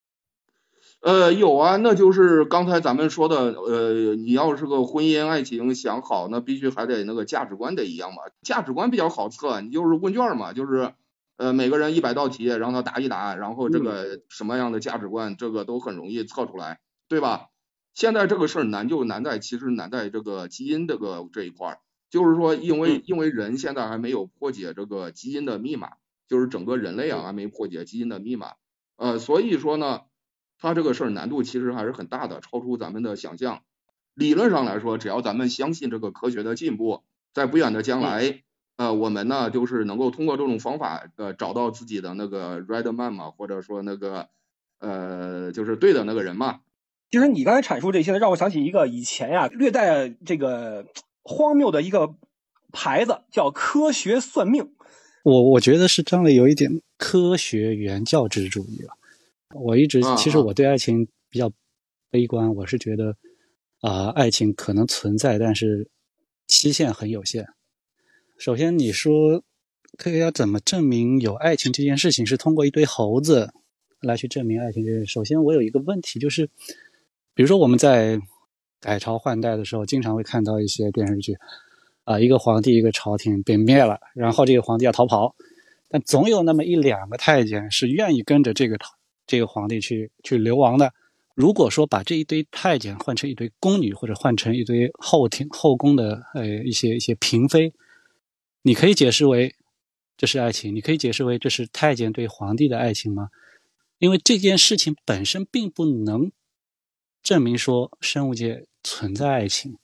[1.01, 8.16] 呃，有啊，那就是刚才咱们说的，呃，你要是个婚姻爱情想好，那必须还得那个价值观得一样嘛。
[8.42, 10.92] 价值观比较好测，你就是问卷嘛，就是
[11.40, 17.46] 呃每个人一百道题，让他答一答，然后这个什么样的价值观，这个都很容易测出来，对吧？
[17.94, 21.79] 现在这个事儿难就难在，其实难在这个基因这个这一块儿。
[22.11, 25.92] 就是说，因为因为人现在还没有破解这个基因的密码，
[26.29, 28.53] 就是整个人类啊还没破解基因的密码，
[28.96, 30.03] 呃，所以说呢，
[30.59, 33.62] 他这个事儿难度其实还是很大的，超出咱们的想象。
[34.12, 38.42] 理论上来说，只要咱们相信这个科学的进步，在不远的将来，
[38.81, 44.29] 呃，我们呢就是能够通过这种方法，呃，找到自己的那个 right man 嘛，或者说那个
[44.79, 46.61] 呃，就是对的那个人嘛。
[47.11, 50.87] 其实你刚才阐述这些呢，让我想起一个以前呀，略带这个。
[51.23, 52.14] 荒谬的一个
[52.73, 54.73] 牌子叫科学算命，
[55.23, 58.95] 我我觉得是张磊有一点科学原教旨主义了。
[59.55, 61.53] 我一直其实我对爱情比较
[62.11, 63.14] 悲观，我是觉得
[63.83, 65.90] 啊，爱情可能存在，但是
[66.47, 67.47] 期限很有限。
[68.40, 69.44] 首先，你说
[69.98, 73.53] 科学家怎么证明有爱情这件事情是通过一堆猴子
[74.00, 75.12] 来去证明爱情这件事？
[75.12, 76.46] 首先，我有一个问题就是，
[77.35, 78.18] 比如说我们在。
[78.83, 81.37] 改朝换代的时候，经常会看到一些电视剧，
[82.05, 85.35] 啊，一个皇帝一个朝廷被灭了，然后这个皇帝要逃跑，
[85.90, 88.79] 但总有那么一两个太监是愿意跟着这个
[89.26, 90.94] 这个皇帝去去流亡的。
[91.35, 97.70] 如果说把这一堆太监换成一堆宫女，或者换成一堆后庭后宫的呃一些一些嫔妃，
[98.62, 99.55] 你可以解释为
[100.16, 103.29] 这是爱情，你可以解释为这是太监对皇帝的爱情吗？
[103.99, 106.33] 因为这件事情本身并不能
[107.23, 108.66] 证明说生物界。
[108.83, 109.77] 存在爱情，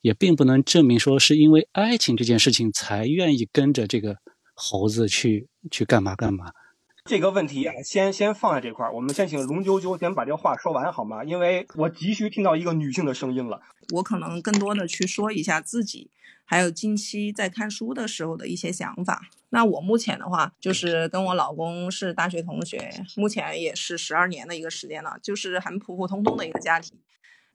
[0.00, 4.16] 也并不能证明说是因为爱情这件事情才愿意跟着这个
[4.52, 6.50] 猴子去去干嘛干嘛。
[7.04, 11.24] 这个问题啊，先先放在这块儿，我们先请龙啾啾先把这话说完好吗？
[11.24, 13.60] 因为我急需听到一个女性的声音了。
[13.94, 16.10] 我可能更多的去说一下自己，
[16.44, 19.28] 还有近期在看书的时候的一些想法。
[19.50, 26.96] 那我目前的话，就是跟我老公是大学同学，目前也是十二年的一个时间了，就是很普普通通的一个家庭。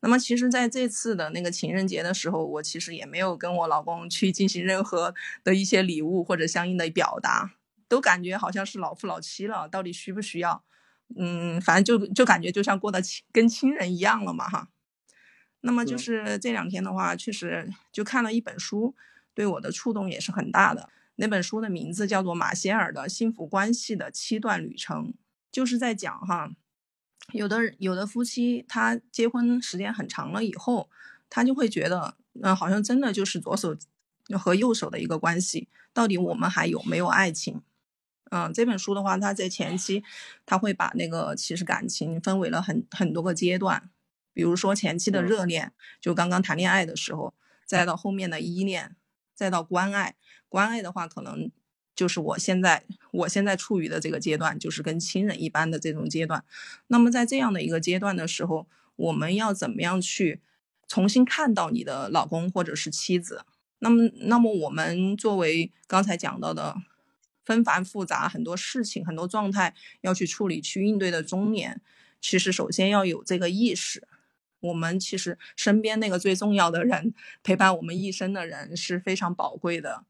[0.01, 7.53] 那么其实，在这次的那个情人节的时候，我其实也没有跟我老公去进行任何的一些礼物或者相应的表达，
[7.87, 10.63] 都感觉好像是老夫老妻了，到底需不需要？
[11.15, 14.69] 嗯，反正就就感觉就像过得亲跟亲人一样了嘛，哈。
[15.61, 18.95] 那么就是这两天的话，确实就看了一本书，
[19.33, 20.89] 对我的触动也是很大的。
[21.15, 25.07] 那本书的名字叫做马歇尔的《幸福关系的七段旅程》，
[25.51, 26.51] 就是在讲哈。
[27.33, 30.89] 有的有的夫妻，他结婚时间很长了以后，
[31.29, 33.75] 他就会觉得，嗯，好像真的就是左手
[34.37, 35.67] 和右手的一个关系。
[35.91, 37.61] 到底我们还有没有爱情？
[38.31, 40.03] 嗯，这本书的话，他在前期
[40.45, 43.89] 他会把那个其实感情分为了很很多个阶段，
[44.33, 47.33] 比如说前期的热恋，就刚刚谈恋爱的时候，
[47.65, 48.95] 再到后面的依恋，
[49.35, 50.15] 再到关爱。
[50.49, 51.51] 关爱的话，可能。
[51.95, 56.43] 就是我现在，我现在处于的这个阶段，就是跟亲人一般的这种阶段。
[56.89, 60.39] 那么在这样的一个阶段的时候，我们要怎么样去
[60.87, 63.43] 重新看到你的老公或者是妻子？
[63.79, 66.75] 那么，那么我们作为刚才讲到的
[67.47, 71.79] 纷繁复杂很多事情、很多状态要去处理、去应对的中年，
[72.19, 74.05] 其实首先要有这个意识。
[74.59, 80.03] 我们其实身边那个最重要的人，陪伴我们一生的人是非常宝贵的。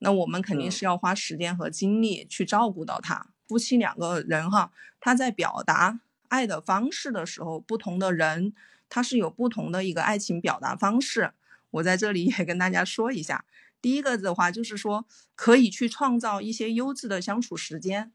[0.00, 3.28] 那我们肯定是要花时间和精力去照顾到他。
[3.46, 8.52] 夫妻两个人哈，他在表达爱的方式的时候，不同的人
[8.88, 11.34] 他是有不同的一个爱情表达方式。
[11.70, 13.44] 我在这里也跟大家说一下，
[13.80, 18.12] 第一个的话就是说，可以去创造一些优质的相处时间，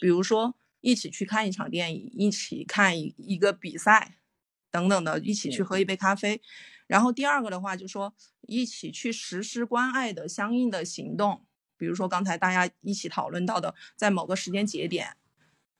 [0.00, 0.56] 比如说。
[0.82, 4.18] 一起去看一场电影，一起看一一个比赛，
[4.70, 6.40] 等等的，一起去喝一杯咖啡。
[6.86, 11.44] 然后第二个的话，就说一起去实施关爱的相应的行动，
[11.76, 15.16] 比如说刚才大家一起讨论到的，在某个时间节点，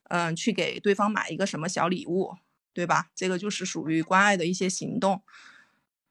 [0.09, 2.35] 嗯，去给对方买一个什么小礼物，
[2.73, 3.11] 对吧？
[3.15, 5.23] 这个就是属于关爱的一些行动。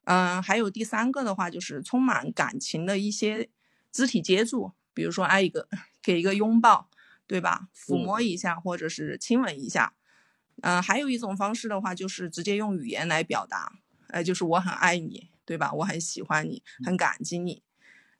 [0.06, 3.50] 嗯，还有第三个的话，就是充满感情的一些
[3.92, 5.68] 肢体接触，比如说挨一个
[6.02, 6.90] 给一个拥抱，
[7.26, 7.70] 对吧？
[7.76, 9.94] 抚摸一下或者是亲吻一下。
[10.62, 15.74] 嗯，还有一种方式的话，就是直接用语言来表达，呃，就是我很爱你，对吧？
[15.74, 17.64] 我很喜欢你，很感激你。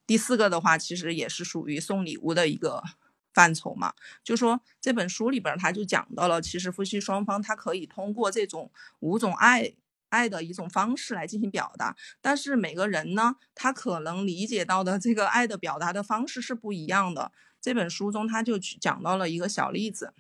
[0.08, 2.84] 第四个的话，其实也是属于送礼物的一个
[3.32, 3.94] 范畴嘛，
[4.24, 8.72] 就说这本书里边他就讲到了，其实夫妻双方他可以通过这种
[9.02, 9.76] 五种爱。
[10.16, 17.32] 爱的一种方式来进行表达，但是每个人呢，他可能理解到的这个爱的表达的方式是不一样的。
[17.60, 20.14] 这本书中他就讲到了一个小例子、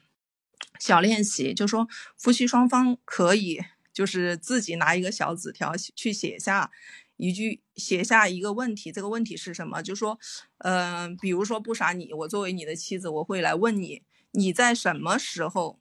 [0.79, 3.61] 小练习，就说夫妻双方可以
[3.93, 6.69] 就是自己拿一个小纸条去写下
[7.17, 8.91] 一句，写下一个问题。
[8.91, 9.81] 这个问题是什么？
[9.81, 10.19] 就说，
[10.57, 15.79] 嗯，比如说不傻你，我作为你的妻子，我会来问你，你在什么时候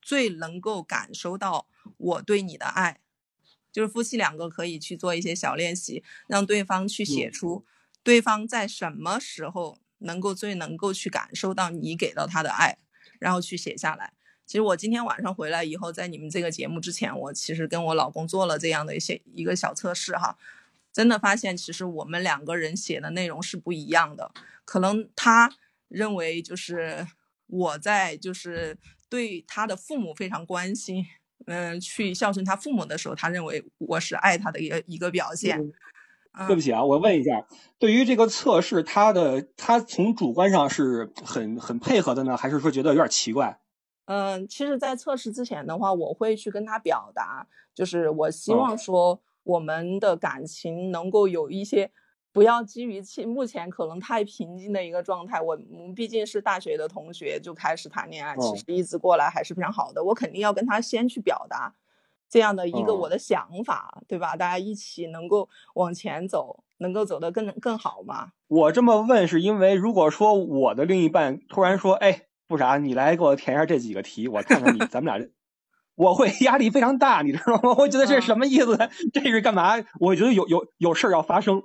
[0.00, 1.66] 最能够感受到
[1.98, 3.01] 我对你的爱？
[3.72, 7.64] 就是夫妻两个可以去做一些小练习，让对方去写出
[8.02, 12.76] 对方在什么时候能够最能够去感受到你给到他的爱，
[13.18, 14.12] 然后去写下来。
[14.44, 20.36] 其实我今天晚上回来以后，在你们这个节目之前，我其实跟我老公做了这样的一些一个小测试哈，
[20.92, 24.32] 真的发现其实我们两个人写的内容是不一样的。
[24.66, 25.56] 可能他
[25.88, 27.06] 认为就是
[27.46, 28.76] 我在就是
[29.08, 31.06] 对他的父母非常关心。
[31.46, 35.72] 嗯，去孝顺他父母的时候，他认为我是爱他的一个一个表现。
[36.46, 37.46] 对不起啊，我问一下，
[37.78, 43.60] 对于这个测试，他的他从主观上是很很配合的呢，还是说觉得有点奇怪？
[44.06, 51.90] 嗯，其实，在测试之前的话，我会去跟他表达，就是我希望说我们的感情能够有一些。
[52.32, 60.02] 不要基于其目前可能太平静的一个状态，我们毕竟是大学的同学就开始谈恋爱，其实一直过来还是非常好的。
[60.02, 61.74] 我肯定要跟他先去表达
[62.30, 64.34] 这样的一个我的想法，对吧？
[64.34, 68.32] 大家一起能够往前走，能够走得更更好嘛。
[68.48, 75.28] 我这么问是因为，如果说我的另一半突然说：“哎，不啥，你来给我填一下这几个题，我看看你咱们俩。”
[75.94, 77.74] 我会压力非常大，你知道吗？
[77.78, 78.78] 我觉得这是什么意思？
[79.12, 79.74] 这是干嘛？
[80.00, 81.64] 我觉得有有有事儿要发生。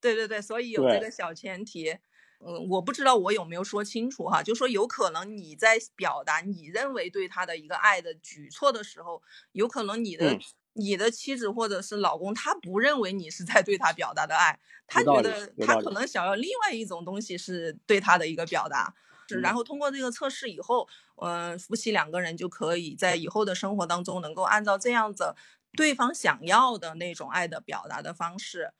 [0.00, 1.90] 对对对，所以有这个小前提，
[2.38, 10.38] 嗯，我不知道我有没有说清楚哈，就说有可能你在表达你认为对他的一个爱的举措的时候，有可能你的
[10.74, 18.94] 你的妻子或者是老公他不认为你是在对他表达的爱，他觉得他可能想要另外一种东西是对他的一个表达，
[19.28, 20.86] 是然后通过这个测试以后，
[21.22, 25.34] 嗯，夫妻两个人就可以在以后的生活当中能够按照这样子
[25.74, 28.72] 对方想要的那种爱的表达的方式。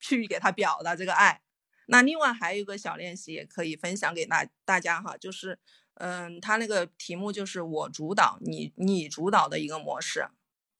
[0.00, 1.42] 去给他表达这个爱，
[1.86, 5.58] 那另外还有一个小练习也可以分享给大大家哈，就是，
[5.94, 10.26] 嗯，他那个题目就是我主导你你主导的一个模式，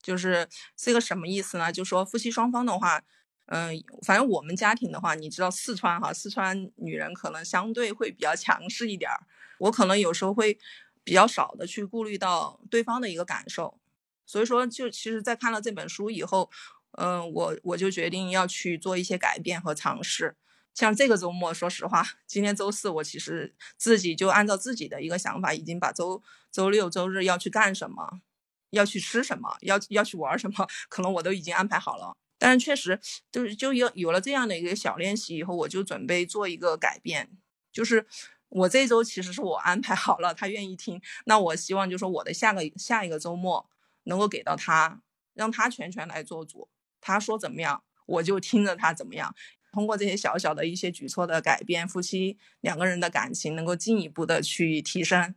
[0.01, 1.71] 就是这个什么意思呢？
[1.71, 3.03] 就说夫妻双方的话，
[3.45, 9.19] 嗯，反正我们家庭的话，你知道四川哈，四川女人可能相对会比较强势一点儿，
[9.59, 10.57] 我可能有时候会
[11.03, 13.79] 比较少的去顾虑到对方的一个感受，
[14.25, 16.49] 所以说就其实，在看了这本书以后。
[16.93, 20.35] 嗯，我我就决定要去做一些改变和尝试。
[20.73, 28.21] 像这个周末，说实话，今天周四，我其实自己就按照自己的一个想法，已经把周周六周日要去干什么，
[28.69, 32.15] 要去吃什么，要要去玩什么，可能我都已经安排好了。
[32.37, 32.99] 但是确实，
[33.31, 37.29] 就是就有有了这样的一个小练习以后，我就准备做一个改变。
[37.71, 38.07] 就是
[38.47, 43.69] 我这周其实是我安排好了，他愿意听，那我希望就是说我的下个下一个周末
[44.05, 45.01] 能够给到他，
[45.33, 46.69] 让他全权来做主。
[47.01, 49.35] 他说怎么样，我就听着他怎么样。
[49.73, 55.33] 通过这些小小的一些举措的改变，夫妻两个人的感情能够进一步的去提升。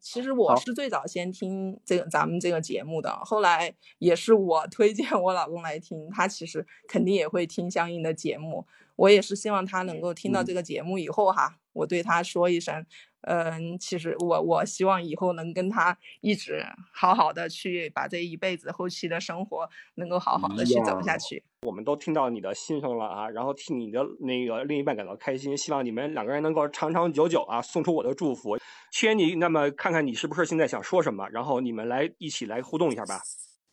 [0.00, 8.66] 其实我是最早先听这个咱们这个节目的，后来也是我推荐我老公来听，他其实肯定也会听相应的节目。
[8.98, 12.84] 我也是希望他能够听到这个节目以后哈，我对他说一声。
[13.22, 21.42] 嗯，其实我我希望以后能跟他一直好好的去把这一辈子后期的生活能够好好的去走下去。
[21.66, 28.56] 我们都听到你的心声了啊，然后替你的那个另一半感到开心，希望你们两个人能够长长久久啊，送出我的祝福。
[28.92, 33.20] 千妮，那么看看你是不是现在想说什么，然后你们来一起来互动一下吧。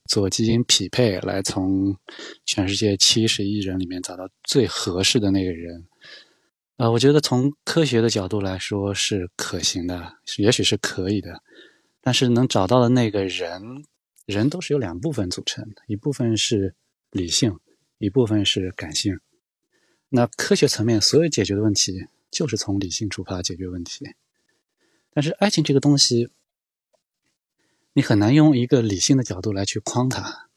[0.06, 1.98] 做基因匹配，来从
[2.46, 5.88] 全世界七十亿人里面找到最合适的那个人。
[6.78, 11.42] 呃，我觉得从科学的角度来说是可行的，也许是可以的。
[12.02, 13.86] 但是能找到的那个人，
[14.26, 16.76] 人都是由两部分组成的，一部分是
[17.12, 17.58] 理性，
[17.98, 19.20] 一部分是感性。
[20.10, 21.94] 那科学层面所有解决的问题，
[22.30, 24.06] 就是从理性出发解决问题。
[25.14, 26.30] 但是爱情这个东西，
[27.96, 30.50] 你很难用一个理性的角度来去框它。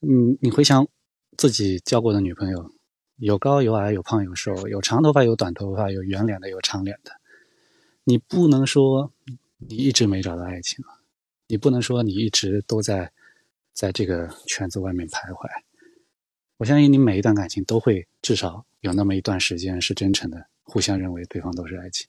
[0.00, 0.88] 嗯，你回想
[1.36, 2.72] 自己交过的女朋友，
[3.16, 7.12] 有高有矮，有胖有瘦，有长头发有短头发，有圆脸的有长脸的，
[8.02, 9.12] 你不能说。
[9.60, 10.84] 你一直没找到爱情，
[11.48, 13.10] 你不能说你一直都在
[13.72, 15.48] 在这个圈子外面徘徊。
[16.58, 22.06] 我相信你每一段感情都会至少有那么一段时间是真诚的，互相认为对方都是爱情。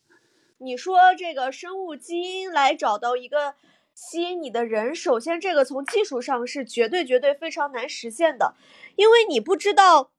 [0.60, 3.56] 你说这个生物基因来找到一个
[4.02, 8.56] 吸引你的人，首先这个从技术上是绝对绝对非常难实现的，
[8.96, 10.12] 因为你不知道。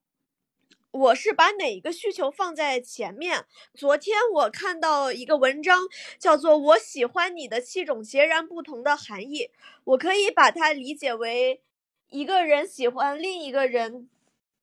[0.92, 3.46] 我是把哪一个需求放在前面？
[3.74, 9.44] 昨天我看到一个文章，叫做《我喜欢你的七种截然不同的含义》，
[9.84, 11.62] 我可以把它理解为
[12.10, 14.10] 一个人喜欢另一个人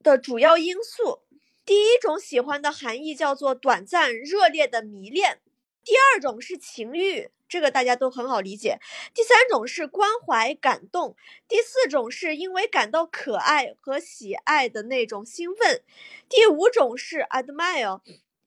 [0.04, 1.22] 的主要因素。
[1.66, 5.40] 第一种喜欢的含义叫做短暂热烈的迷恋，
[5.84, 7.32] 第二种是情欲。
[7.48, 8.80] 这个大家都很好理解。
[9.14, 11.16] 第三种是关怀感动，
[11.48, 15.82] 第四种是因为感到可爱和喜爱的那种兴奋，
[16.28, 18.02] 第五种是 admire，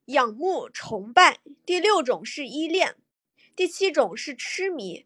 [0.06, 2.96] 仰慕崇拜，第六种是依恋，
[3.56, 5.04] 第七种是痴迷。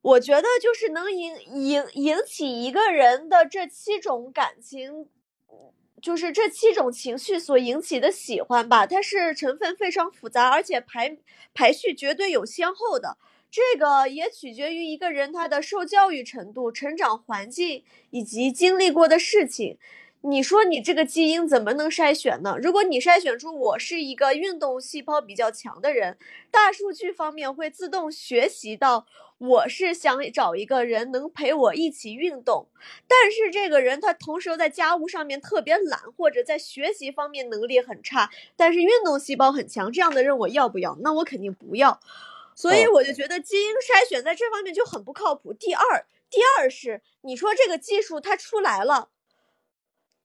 [0.00, 5.08] 我觉得就是能引引引起一个人的这七种感情，
[6.02, 11.16] 就是这七种情绪所引起的喜欢吧，它是成分非常复杂，而且排。
[11.54, 13.18] 排序绝对有先后的，
[13.50, 19.76] 这个也取决于一个人他的受教育程度、成长环境以及经历过的事情。
[20.22, 22.56] 你说你这个基因怎么能筛选呢？
[22.58, 26.16] 如果你筛选出我是一个运动细胞比较强的人，
[26.50, 29.06] 大数据方面会自动学习到
[29.42, 32.68] 我是想找一个人能陪我一起运动，
[33.08, 40.96] 但是这个人他同时又在家务上面特别懒，或者在学习方面能力很差，但是运动细胞很强，这样的人我要不要？
[41.00, 41.98] 那我肯定不要。
[42.54, 45.52] 所以我就觉得基因筛选在这方面就很不靠谱。
[45.52, 49.08] 第二，第二是你说这个技术它出来了。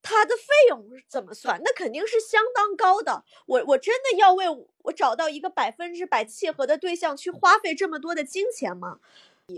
[0.02, 1.60] 它的费用怎么算？
[1.64, 3.24] 那肯定是相当高的。
[3.46, 4.46] 我我真的要为
[4.82, 9.00] 我找到一个百分之百契合的对象去花费这么多的金钱吗？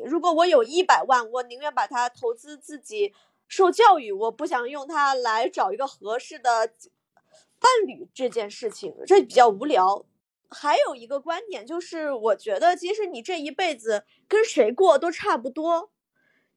[0.07, 3.13] 如果我有一百万，我宁愿把它投资自己
[3.49, 6.69] 受教育，我不想用它来找一个合适的
[7.59, 8.09] 伴侣。
[8.15, 10.07] 这件事情这比较无聊。
[10.49, 15.91] 还有一个观点就是，我觉得即使你这一辈子跟谁过都差不多。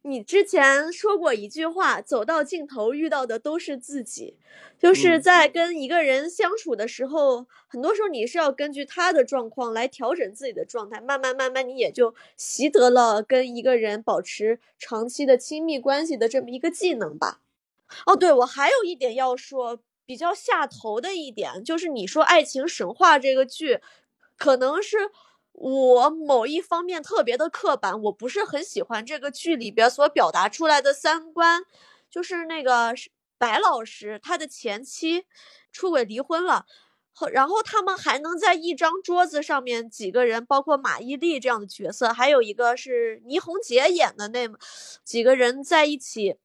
[0.05, 4.35] 你之前说过一句话，走到尽头遇到的都是自己，
[4.77, 17.39] 就是在跟一个人相处的时候，很多时候你是要根据他的状况来调整自己的状态，慢慢慢慢你也就习得了跟一个人保持长期的亲密关系的这么一个技能吧。
[18.05, 23.79] 哦，对，我还有一点要说，比较下头的一点就是你说《爱情神话》这个剧，
[24.37, 24.97] 可能是。
[25.53, 31.63] 我某一方面特别的刻板，我不是很喜欢这个剧里边所表达出来的三观，
[32.09, 32.93] 就是那个
[33.37, 35.25] 白老师他的前妻
[35.71, 36.65] 出轨离婚了，
[37.13, 44.49] 后然后他们还能在一张桌子上面几个人，包括马伊琍这样的角色，还有一个是倪虹洁演的那
[45.03, 46.37] 几个人在一起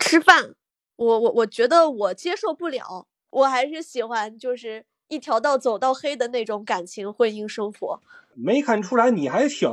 [0.00, 0.54] 吃饭，
[0.94, 8.00] 我我我觉得我接受不了，我还是喜欢就是一条道走到黑的那种感情婚姻生活。
[8.34, 9.68] 没看出来你还挺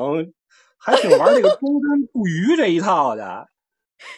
[0.78, 3.50] 还挺玩这个 忠贞不渝这一套的，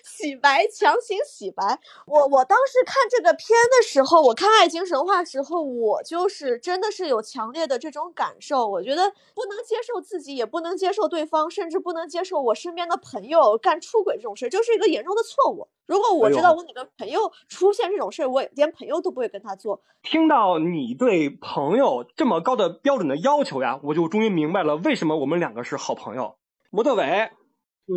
[0.03, 1.79] 洗白强行洗白。
[2.07, 3.47] 我我当时看这个片
[3.77, 8.67] 的时候，我看《爱情神话》时候，我就是真的是有强烈的这种感受。
[8.67, 15.67] 我觉得不能接受自己，也不能接受对方，甚至不能接受我身边的朋友干出轨这种事，就是一个严重的错误。
[15.85, 19.81] 如果我知道我哪个朋友出现这种事我连朋友都不会跟他做。
[20.01, 26.37] 听到你对朋友这么高的标准的要求呀，我就终于明白了为什么我们两个是好朋友。
[26.71, 27.29] 莫德伟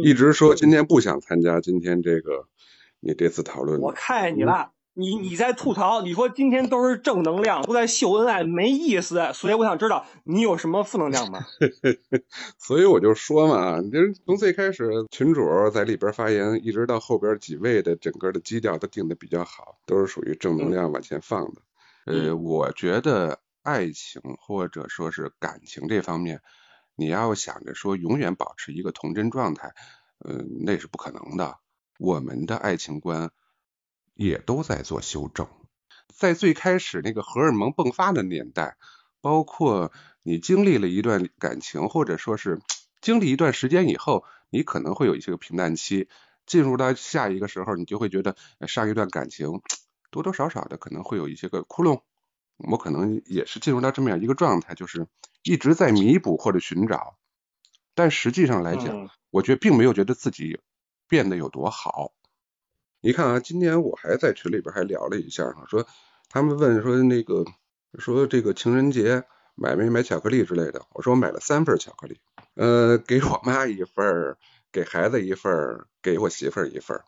[0.05, 2.47] 一直说今天不想参加今天这个
[3.01, 3.81] 你这次讨论。
[3.81, 4.73] 我看见你了。
[4.95, 9.31] 你你在吐槽，你说今天都是正能量，都在秀恩爱，没意思。
[9.33, 11.39] 所以我想知道你有什么负能量吗？
[12.59, 21.63] 所以我就说嘛，就是从最开始群主在里边发言，一直到后边几位的整个的基调都定的比较好，都是属于正能量往前放的。
[22.07, 26.41] 呃，我觉得爱情或者说是感情这方面，
[26.99, 29.73] 你要想着说永远保持一个童真状态，
[30.19, 31.59] 嗯，那是不可能的。
[31.99, 33.31] 我们的爱情观。
[34.15, 35.47] 也都在做修正，
[36.13, 38.77] 在最开始那个荷尔蒙迸发的年代，
[39.21, 39.93] 包括
[40.25, 42.61] 你经历了一段感情，或者说是
[43.01, 46.09] 经历一段时间以后，你可能会有一些个平淡期，
[46.47, 48.35] 进入到下一个时候，你就会觉得
[48.67, 49.63] 上一段感情
[50.11, 52.01] 多多少少的可能会有一些个窟窿。
[52.59, 55.07] 我可能也是进入到这么样一个状态，就是
[55.43, 57.17] 一直在弥补或者寻找，
[57.95, 60.61] 但实际上来讲，我觉得并没有觉得自己
[61.09, 62.13] 变得有多好。
[63.01, 65.87] 你看啊，今天我还在群里边还聊了一下哈，说
[66.29, 67.45] 他们问说那个
[67.99, 72.21] 说这个情人节买没买巧克力之类的，我说我买了三份巧克力，
[72.55, 74.37] 呃，给我妈一份，
[74.73, 77.01] 给孩子一份，给我媳妇儿一份。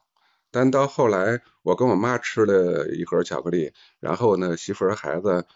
[0.51, 5.47] 但到后来，我跟我妈吃了一盒巧克力，然后呢，媳妇儿和孩子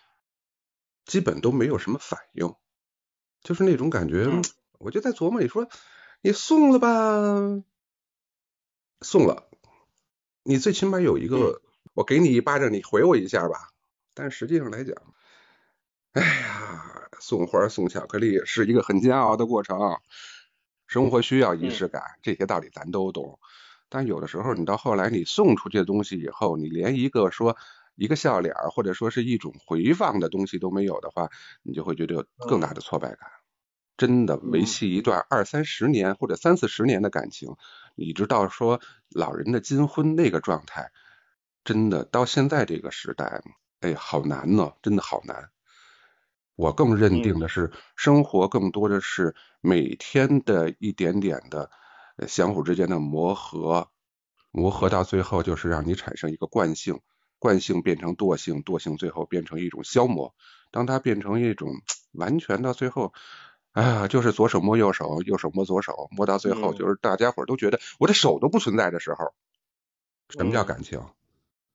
[1.05, 2.55] 基本都没有什么反应，
[3.43, 4.31] 就是那种感觉。
[4.79, 5.69] 我就在琢磨，你说
[6.21, 7.63] 你送了吧，
[9.01, 9.49] 送了，
[10.43, 11.63] 你最起码有一个，
[11.95, 13.71] 我给你一巴掌，你回我一下吧。
[14.13, 14.95] 但实际上来讲，
[16.13, 19.79] 哎呀，送花送巧克力是一个很煎熬的过程，
[20.87, 23.41] 生活需要仪式感，这些道理咱都懂。
[23.95, 27.57] 但有的时候，你到后来你送出去的东西以后，你连一个说
[27.95, 31.31] 一个笑脸或者说是一种回放的东西都没有的话，
[31.63, 33.19] 你就会觉得有更大的挫败感。
[33.97, 37.55] 真的维系一段二三十年或者三四十年的感情，
[37.95, 38.81] 你知道说
[39.11, 40.91] 老人的金婚那个状态，
[41.63, 43.45] 真的到现在这个时代，
[43.79, 45.51] 哎，好难呢，真的好难。
[46.57, 51.71] 我更认定的是，生活更多的是每天的一点点的。
[52.27, 53.91] 相互之间的磨合，
[54.51, 57.01] 磨合到最后就是让你产生一个惯性，
[57.39, 60.35] 惯性变成惰性，惰性最后变成一种消磨。
[60.71, 61.71] 当它变成一种
[62.13, 63.13] 完全到最后，
[63.73, 69.35] 哎呀，就是左手摸右手，右手摸左手，摸到最后就是大家伙都觉得我的手都不存在的时候，
[70.29, 71.01] 什么叫感情？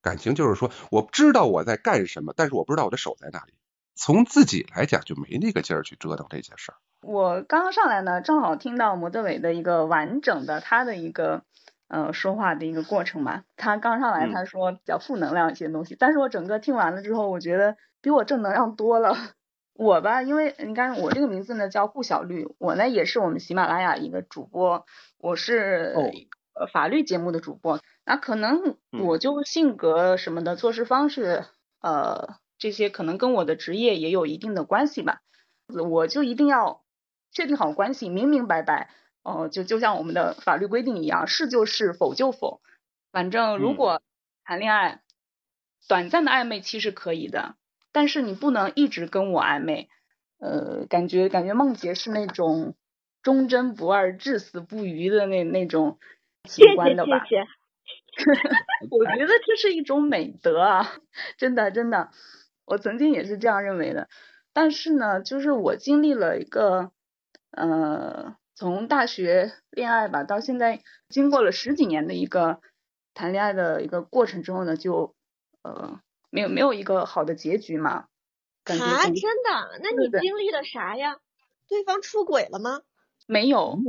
[0.01, 3.53] 感情就是说我知道我在干什么，但是我不知道我的手在哪里。
[4.01, 6.75] 从自己来讲就没那个劲儿去折腾这些事儿。
[7.01, 11.43] 我刚刚上来呢，正好听到摩德伟的一个完整的他的一个
[11.89, 13.43] 呃说话的一个过程嘛。
[13.57, 19.17] 他刚上来他说比较负能量一些东西，但是我整个听完了之后，我觉得比我正能量多了。
[19.75, 24.85] 我吧，因为你看我这个名字呢叫顾小绿，我呢也是我们喜马拉雅一个主播，
[25.17, 25.93] 我是
[26.53, 27.81] 呃法律节目的主播。
[28.05, 31.43] 那可能我就性格什么的做事方式
[31.81, 32.35] 呃。
[32.59, 35.21] 这些可能跟我的职业也有一定的关系吧，
[35.67, 36.83] 我就一定要
[37.31, 38.91] 确定好关系，明明白白，
[39.23, 42.61] 哦，就就像我们的法律规定一样，是就是，否就否。
[43.11, 44.01] 反正如果
[44.43, 45.01] 谈恋爱，
[45.87, 47.55] 短暂的暧昧期是可以的，
[47.91, 49.89] 但是你不能一直跟我暧昧。
[50.39, 52.75] 呃，感觉感觉梦洁是那种
[53.21, 55.97] 忠贞不二、至死不渝的那那种
[56.43, 57.25] 情观的吧？
[57.25, 57.59] 谢谢谢谢。
[58.91, 60.91] 我觉得这是一种美德啊，
[61.37, 62.11] 真 的真的。
[62.69, 64.07] 我曾经也是这样认为的，
[64.53, 66.91] 但是呢，就是我经历了一个，
[67.49, 72.61] 呃，从大学恋爱吧，到现在经过了十几年的一个
[73.15, 75.15] 谈恋爱的一个过程之后呢，就
[75.63, 75.99] 呃，
[76.29, 78.05] 没有没有一个好的结局嘛。
[78.65, 79.79] 啊，真的？
[79.81, 81.17] 那你经历了啥呀？
[81.67, 82.81] 对方出轨了吗？
[83.25, 83.79] 没有。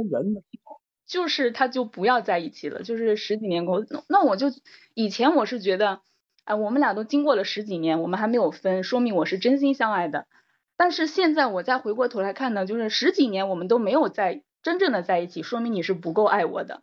[1.06, 4.46] 就是他就不要在一起了，就是十几年过，那我就
[4.94, 6.00] 以前我是觉得。
[6.44, 10.26] 哎，我们俩都经过了十几年，我们还没有分，说明我是真心相爱的。
[10.76, 16.82] 但是现在我再回过头来看呢，就是十几年我们都没有在真正的在一起，说明你是不够爱我的。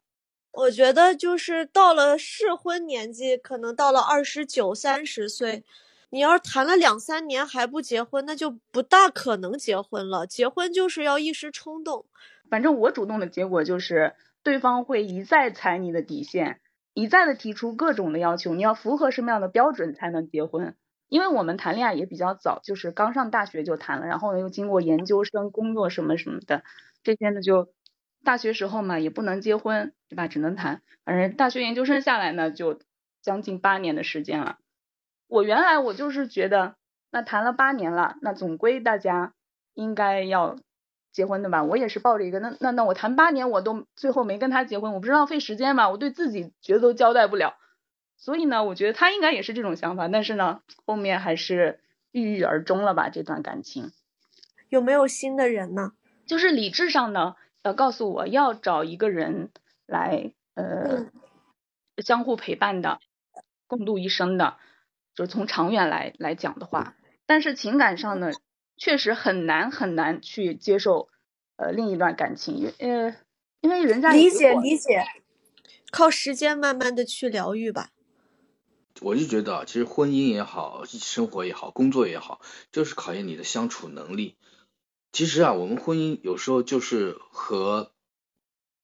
[0.52, 5.64] 我觉得就是到了适婚年纪，可能到了二十九、三十岁，
[6.10, 10.26] 你要是谈了两三年还不结婚，那就不大可能结婚了。
[10.26, 12.06] 结婚就是要一时冲动。
[12.50, 16.60] 反正我主动的结果就是对方会一再踩你的底线。
[16.98, 20.76] 一再的提出各种的要求，你要符合什么样的标准才能结婚？
[21.10, 26.64] 因为我们谈恋爱也比较早，就是刚上大学就谈了，然后呢又经过研究生、工作什么什么的，
[27.04, 27.72] 这些呢就
[28.24, 30.28] 大学时候嘛也不能结婚，对吧？
[30.28, 30.82] 只能谈。
[31.06, 32.80] 反正大学研究生下来呢，就
[33.22, 34.58] 将近八年的时间了。
[35.28, 36.78] 我原来我就是觉得，
[37.12, 39.36] 那谈了八年了，那总归大家
[39.76, 40.58] 应该要。
[41.18, 45.90] 结婚的吧，我也是抱着一个，那那那我谈八年我都最后没跟他结婚，我不是浪费时间吗？
[45.90, 47.56] 我对自己觉得都交代不了，
[48.18, 51.80] 所以呢，我觉得他应该也是这种想法，但是呢，后面还是
[52.12, 53.92] 郁郁而终了吧这段感情。
[54.70, 55.94] 有没有新的人呢？
[56.28, 59.50] 就是理智上呢，呃告诉我要找一个人
[59.88, 61.08] 来呃
[61.98, 63.00] 相互陪伴的，
[63.66, 64.58] 共度一生的，
[65.16, 66.94] 就是从长远来来讲的话，
[67.26, 68.30] 但是情感上呢？
[68.78, 71.10] 确实很难很难去接受
[71.56, 73.16] 呃另一段感情，呃，
[73.62, 75.04] 因为人家理解理解，
[75.92, 77.90] 靠时间慢慢的去疗愈吧。
[79.02, 84.38] 我就觉得，其实婚姻也好，生活也好，工作也好，就是考验你的相处能力。
[85.12, 87.94] 其实啊，我们婚姻有时候就是和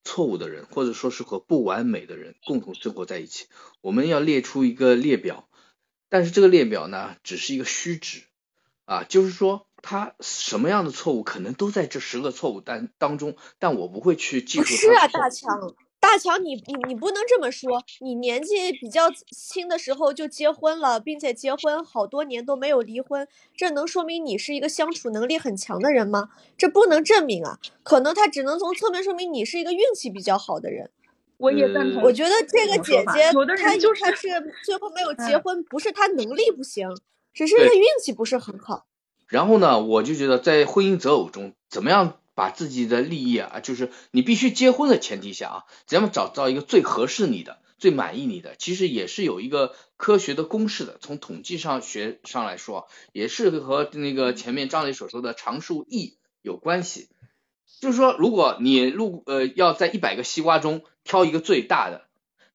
[0.04, 3.48] 错误的人，或者说是和不完美的人共同生活在一起。
[3.82, 5.50] 我们要列出一个列表，
[6.10, 8.24] 但是这个列表呢，只是一个虚指
[8.86, 14.66] 啊，就是说他什么样的错误可能都在这十个错误当当中，但我不会去记住。
[14.66, 15.76] 是啊，大强。
[16.00, 17.82] 大强，你你你不能这么说。
[18.02, 23.26] 你年纪比较轻的时候就结婚了，并且结婚好多年都没有离婚，
[23.56, 26.30] 这能说明你是一个相处能力很强的人吗？
[26.58, 30.90] 这不能证明啊，可能他只能从侧面说明你是一个运气比较好的人。
[31.38, 32.04] 我也赞同。
[32.04, 34.28] 我觉得这个姐姐，她就是她是
[34.66, 36.90] 最后没有结婚，不是她能力不行，
[37.34, 38.86] 只是她运气不是很好。
[39.34, 42.20] 然后呢，我就觉得在婚姻择偶中，怎么样？
[42.36, 51.00] 把自己的利益啊，就是你必须结婚的前提下啊，怎么找到一个最合适你的、最满意你的，其实也是有一个科学的公式的。
[51.02, 57.10] 从统计上学上来说，也是和那个前面张磊所说的常数 e 有关系。
[57.82, 62.06] 就是说，如果你路呃要在一百个西瓜中挑一个最大的，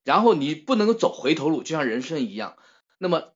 [0.05, 2.57] 然后你不能够走回头路，就像人生一样，
[2.99, 3.33] 那么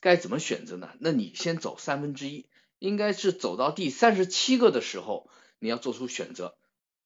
[0.00, 0.88] 该怎么选择呢？
[1.00, 2.46] 那你先走三分之一，
[2.82, 5.30] 应该是走到第三十七个的时候。
[5.64, 6.56] 你要做出选择，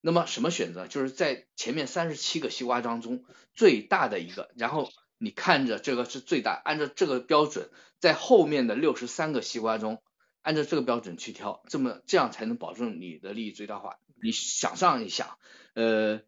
[0.01, 0.87] 那么什么选择？
[0.87, 3.23] 就是在前面三十七个西瓜当中
[3.53, 7.69] 最大的一个，然后你看着这个是最大，按照这个标准，
[7.99, 10.01] 在后面的六十三个西瓜中，
[10.41, 13.99] 按照这个标准去挑，这么这样才能保证你的利益最大化。
[14.19, 15.37] 你想象一下，
[15.75, 16.21] 呃，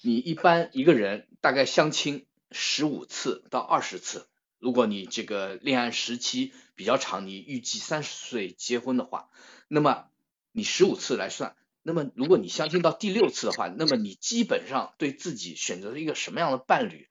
[0.00, 4.28] 你一般一个人大概相亲十五次到二十次，
[4.64, 9.28] 如果你这个恋爱时期比较长，你预计三十岁结婚的话，
[9.68, 10.06] 那么
[10.52, 11.54] 你十五次来算。
[11.82, 17.10] 那么，如果你相亲到第六次的话，那么你基本上对自己选择了一个什么样的伴侣？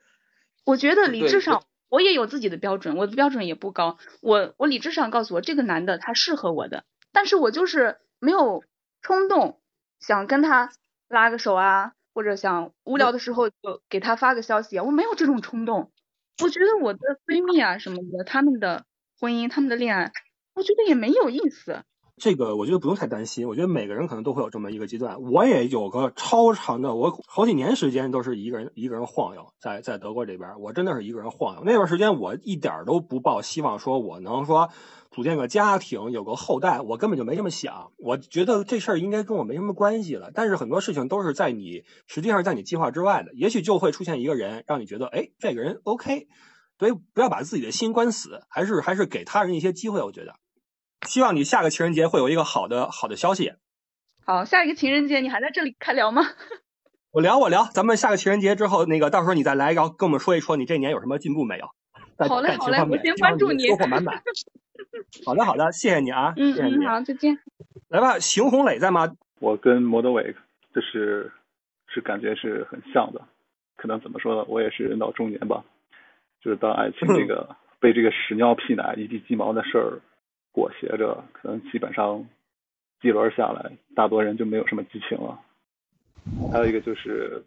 [0.63, 3.99] 我觉得理智上我也有自己的标准，我的标准也不高。
[4.21, 8.63] 我我理智上告诉我这个男的他适合我的，但是我就是没有
[9.03, 9.61] 冲动
[9.99, 10.71] 想跟他
[11.07, 15.91] 拉个手啊，或者想无聊的时候就给他发个消息啊，我没有这种冲动。
[16.41, 18.85] 我觉得我的闺蜜啊什么的，他们的
[19.19, 20.11] 婚姻、他们的恋爱，
[20.55, 21.83] 我觉得也没有意思。
[22.15, 25.19] 这个我觉得不用太担心，我觉得每个人可能都会有这么一个阶段。
[25.23, 31.63] 我也有个超长的，我好几年时间都是一个人一个人晃悠，在在德国这边，我真的是一个人晃悠。
[31.65, 34.69] 那段时间我一点都不抱希望，说我能说
[35.09, 37.91] 组建个家庭，有个后代，我根本就没这么想。
[37.97, 40.29] 我觉得这事儿应该跟我没什么关系了。
[40.33, 46.27] 但是很多事情都是在你实际上在你计划之外的，也许就会出现一个人，让你觉得哎，这个人 OK。
[46.77, 50.01] 所以不要把自己的心关死，还是还是给他人一些机会。
[50.01, 50.35] 我觉得。
[51.05, 53.53] 希望你下个情人节会有一个好的好的消息。
[54.25, 56.23] 好，下一个情人节你还在这里开聊吗？
[57.11, 61.67] 我聊我聊，咱们下个情人节之后，那个到时候你再来，然后跟我们说一说你这年有什么进步没有？
[62.17, 64.21] 好嘞好嘞，我先关注你，收获满满。
[65.25, 67.37] 好的好的，谢谢你啊，谢谢你，好，再见。
[67.89, 69.13] 来吧，邢红磊在吗？
[69.39, 70.35] 我跟摩德伟
[70.73, 71.31] 就是
[71.87, 73.21] 是感觉是很像的，
[73.75, 74.45] 可能怎么说呢？
[74.47, 75.63] 我也是人到中年吧，
[76.41, 79.99] 就是当爱情这个被这个屎尿屁奶一地鸡毛的事儿。
[80.53, 82.25] 裹挟着，可能基本上
[83.01, 85.41] 几轮下来，大多人就没有什么激情了。
[86.53, 87.43] 还有一个就是，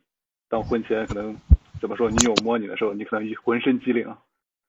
[0.51, 1.35] 当婚前可能
[1.81, 4.09] 怎么说，女友摸你的时候，你可能一浑身机灵；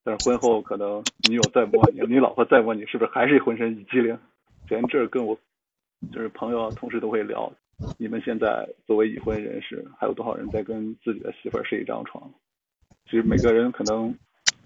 [0.04, 4.18] 但是婚后可能女友再摸你，你老婆再摸你，是不是还是浑身一机灵？
[4.70, 5.36] 前阵儿跟我
[6.14, 7.52] 就是朋友、同事都会聊，
[7.98, 12.32] 你们现在作为已婚人士，还有多少人在跟自己的媳妇儿睡一张床？
[13.06, 14.16] 其实每个人可能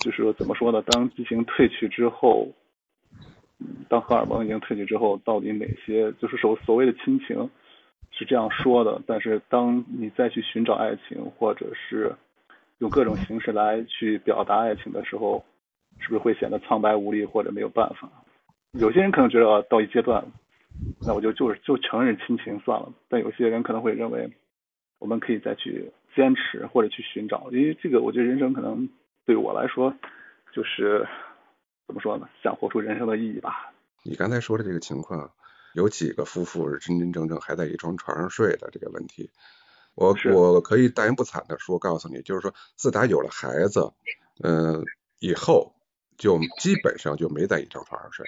[0.02, 0.82] 就是怎么说呢？
[0.82, 2.50] 当激情褪去之后。
[3.90, 7.50] 当荷尔蒙已经褪去之后，到底哪些就是所所谓的亲情
[8.12, 9.02] 是这样说的？
[9.06, 12.14] 但是当你再去寻找爱情，或者是
[12.80, 15.44] 用各种形式来去表达爱情的时候，
[16.00, 18.10] 是不是会显得苍白无力或者没有办法？
[18.80, 20.26] 有些人可能觉得到一阶段，
[21.06, 22.92] 那我就就是就承认亲情算了。
[23.10, 24.30] 但有些人可能会认为，
[25.00, 28.90] 我们可以再去坚持或者去寻找，因为这个我觉得人生可能
[29.26, 29.94] 对我来说
[30.54, 31.08] 就是。
[31.88, 32.30] 怎么说呢？
[32.42, 33.74] 想活出人生的意义吧。
[34.04, 35.32] 你刚才说的这个情况，
[35.74, 39.30] 有几个夫妇是真真正正还在一张床上睡的这个问题，
[39.94, 43.92] 我我可以大言不惭的说，告诉你，就是说自打有了孩子，
[44.42, 44.86] 嗯，
[45.20, 45.76] 以后
[46.18, 48.26] 就基本上就没在一张床上睡。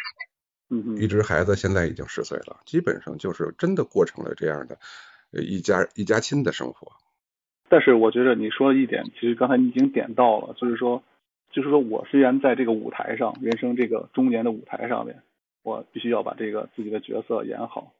[0.70, 4.78] 嗯一直孩子现在已经十岁了，基本上就是真的过成了这样的
[5.32, 6.91] 一家一家亲的生活。
[7.70, 11.01] 但是我觉得你说的一点，其实刚才你已经点到了，就是说。
[11.54, 15.22] 就是说，我虽然在这个舞台上，人生这个中年的舞台上面，
[15.62, 17.93] 我必须要把这个自己的角色演好。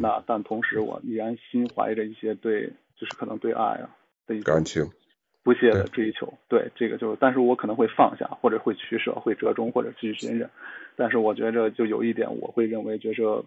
[0.00, 4.84] 那但同时，我依然心怀着一些对，就是可能对爱啊的一感情
[5.42, 6.34] 不懈的追求。
[6.48, 10.50] 对这个就是，但是我可能会放下，或者会取舍，会折中，或者继续隐忍。
[10.96, 13.44] 但是我觉着就有一点，我会认为，觉着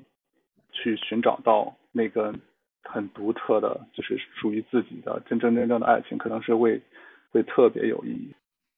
[0.71, 2.33] 去寻找到那个
[2.81, 6.81] 很独特的，就是属于自己的真真正正的爱情，可能是会
[7.31, 8.33] 会特别有意义。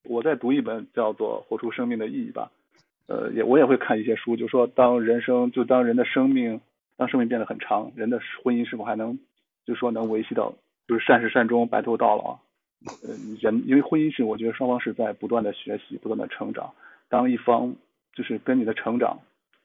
[0.07, 2.51] 我在读一本叫做《活出生命的意义》吧，
[3.07, 6.61] 呃，也我也会看一些书，就说当人生就当人的生命
[6.97, 9.19] 当生命变得很长，人的婚姻是否还能
[9.65, 10.53] 就说能维系到
[10.87, 12.39] 就是善始善终白头到老？
[13.03, 16.73] 呃，人因为婚姻是我觉得双方是在不断的学习不断的成长，
[17.09, 17.75] 当一方
[18.13, 19.19] 就是跟你的成长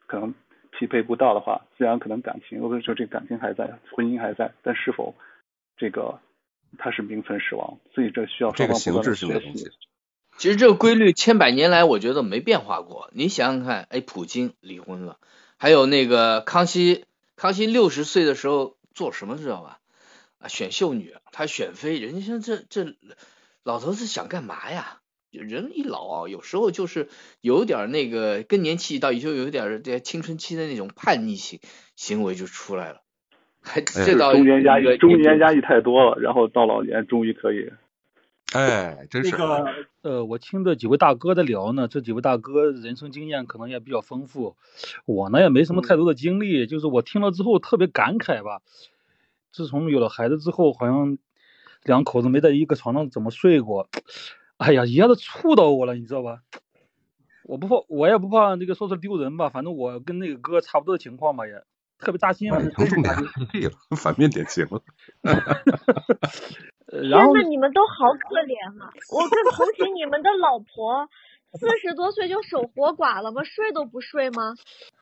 [0.07, 0.35] 可能
[0.71, 5.15] 匹配不到的话，虽然可能感情或者说这感情还在，婚姻还在，但是否
[5.77, 6.19] 这个
[6.79, 7.79] 它是名存实亡？
[7.93, 9.71] 所以这需要双方不断的学习。
[10.41, 13.11] 其实这个规律千百年来我觉得没变化过。
[13.13, 15.19] 你想想看，哎，普京离婚了，
[15.59, 17.05] 还有那个康熙，
[17.37, 19.81] 康熙六十岁的时候做什么知道吧？
[20.39, 22.95] 啊，选秀女，他选妃，人家这这
[23.65, 25.01] 老头子想干嘛呀？
[25.31, 27.11] 人一老啊，有时候就是
[27.43, 31.61] 有点那个更年期到，也就有点这青春期的那种叛逆行
[31.97, 33.03] 行为就出来了。
[33.61, 37.71] 还这到中年压抑，中年压抑太多了，然后到老年终于可以。
[38.53, 39.31] 哎，真是。
[39.31, 44.57] 那个呃，我听这几位大哥在聊呢，这几位大哥人生经验可能也比较丰富，
[45.07, 48.63] 我呢也没什么太多的经历，就是我听了之后特别感慨吧。
[49.53, 51.19] 自从有了孩子之后，好像
[51.83, 53.89] 两口子没在一个床上怎么睡过，
[54.57, 56.43] 哎呀，一下子触到我了，你知道吧？
[57.45, 61.65] 我不怕，我也不怕那个说出丢人吧，反正我跟那个哥差不多的情况吧，也
[62.01, 62.59] 特别扎心啊。
[62.77, 63.15] 重点
[63.53, 64.83] 对了，反面典型了。
[67.09, 68.91] 然后天呐，你们都好可怜啊！
[69.13, 71.09] 我更同情你们的老婆，
[71.55, 73.45] 四十多岁就守活寡了吗？
[73.45, 74.55] 睡都不睡吗？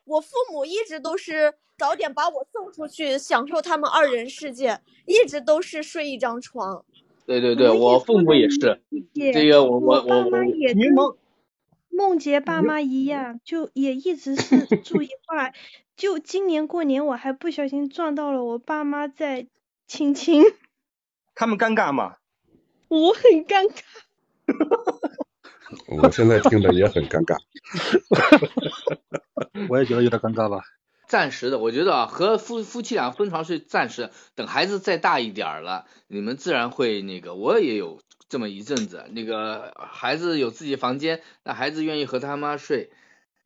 [0.05, 6.85] 我父母一直都是早点把我送出去，享受他们二人世界，一直都是睡一张床。
[7.25, 8.81] 对对对，我父母也是。
[9.33, 10.93] 这个我我爸我妈也跟
[11.89, 15.53] 梦洁爸妈一样，就也一直是住一块。
[15.99, 19.47] 就今年过年，我还不小心撞到了我爸妈在
[19.85, 20.41] 亲亲。
[21.35, 22.15] 他们尴尬吗？
[22.87, 23.81] 我很尴尬。
[26.01, 27.35] 我现在听着也很尴尬。
[29.67, 30.61] 我也觉得有点尴尬吧。
[31.05, 37.35] 暂时的，我觉得啊，和夫夫妻俩分床睡暂时，等孩子再大一点了，你们自然会那个。
[37.35, 42.89] 我也有这么一阵子，那个孩子有自己房间，那孩子愿意和他妈睡，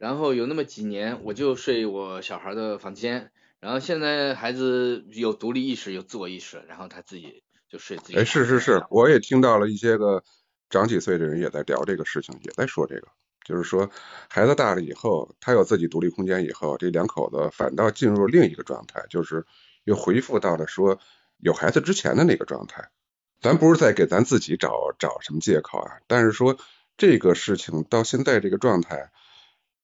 [0.03, 3.31] 然后有那么几年，我就睡我小孩的房间，
[3.61, 8.15] 然后现在孩子有独立意识，有自我意识，然后他自己就睡自己。
[8.17, 10.21] 哎，是是是，我也听到了一些个
[10.69, 13.07] 长几岁的人也在聊这个事情，也在说这个。
[13.45, 13.89] 就是说，
[14.29, 19.45] 孩子大了以后，他有自己独立空间以后，这两口子反倒进入另一个状态，就是
[19.85, 20.99] 又恢复到了说
[21.37, 22.89] 有孩子之前的那个状态。
[23.39, 26.57] 咱不是在给咱自己找找什么借口啊，但是说
[26.97, 29.09] 这个事情到现在这个状态，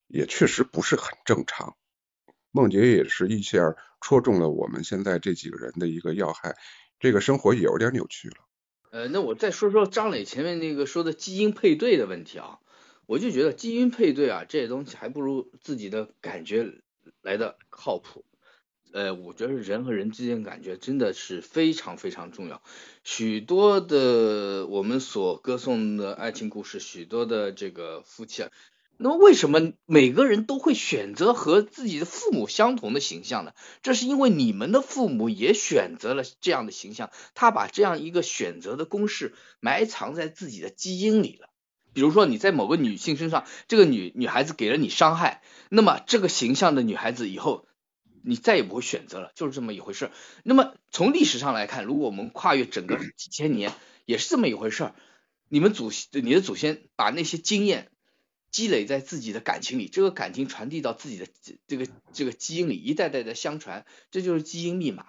[0.09, 1.77] 也确实不是很正常。
[2.51, 6.57] 梦洁也是一下戳中了我们现在这几个人的一个要害，
[6.99, 8.35] 这个生活也有点扭曲了。
[8.91, 12.59] 呃，那我再说说张磊前面那个说的基因配对的问题啊。
[13.05, 16.73] 我就觉得基因配对啊，这些东西还不如自己的感觉
[17.23, 18.23] 来的靠谱。
[18.91, 22.61] 呃，我觉得人和人之间感觉真的是非常非常重要。
[23.03, 28.51] 许多的我们所歌颂的爱情故事，许多的这个夫妻啊，
[29.01, 33.53] 那么为什么每个人都会选择和自己的父母相同的形象呢？
[33.81, 41.47] 这是因为你们的父母也选择了这样的形象，他把这样一个选择的公式埋藏在自己的基因里了。
[41.93, 47.67] 比如说你在某个女性身上，这个女女孩子给了你伤害，那么这个形象的女孩子以后
[48.21, 50.11] 你再也不会选择了，就是这么一回事。
[50.43, 53.71] 那么从历史上来看，如果我们跨越整个几千年，
[54.05, 54.91] 也是这么一回事。
[55.47, 57.89] 你们祖你的祖先把那些经验
[58.51, 61.27] 积累在自己的感情里，这个感情传递到自己的
[61.67, 65.05] 这个这个基因里，一代代的相传，这就是基因密码。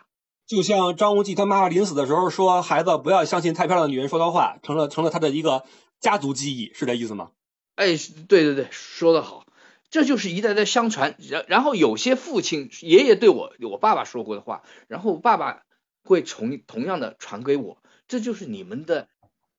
[0.46, 5.64] 就像张无忌他妈妈临死的时候说：“孩子不要相信太漂亮的女人说的话”，成了成了他的一个。
[6.00, 7.32] 家族记忆是这意思吗？
[7.74, 7.88] 哎，
[8.26, 9.44] 对对对，说的好，
[9.90, 11.14] 这就是一代代相传。
[11.28, 15.60] 然然后有些父亲爷爷对我我爸爸说过的话，然后爸爸
[16.02, 19.08] 会从同样的传给我，这就是你们的，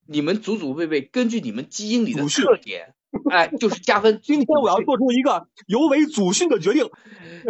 [0.04, 2.96] 你们祖祖辈辈根据你们基因里的特点，
[3.30, 4.20] 哎，就是加分。
[4.22, 6.90] 今天我要做出一个尤为祖训的决定，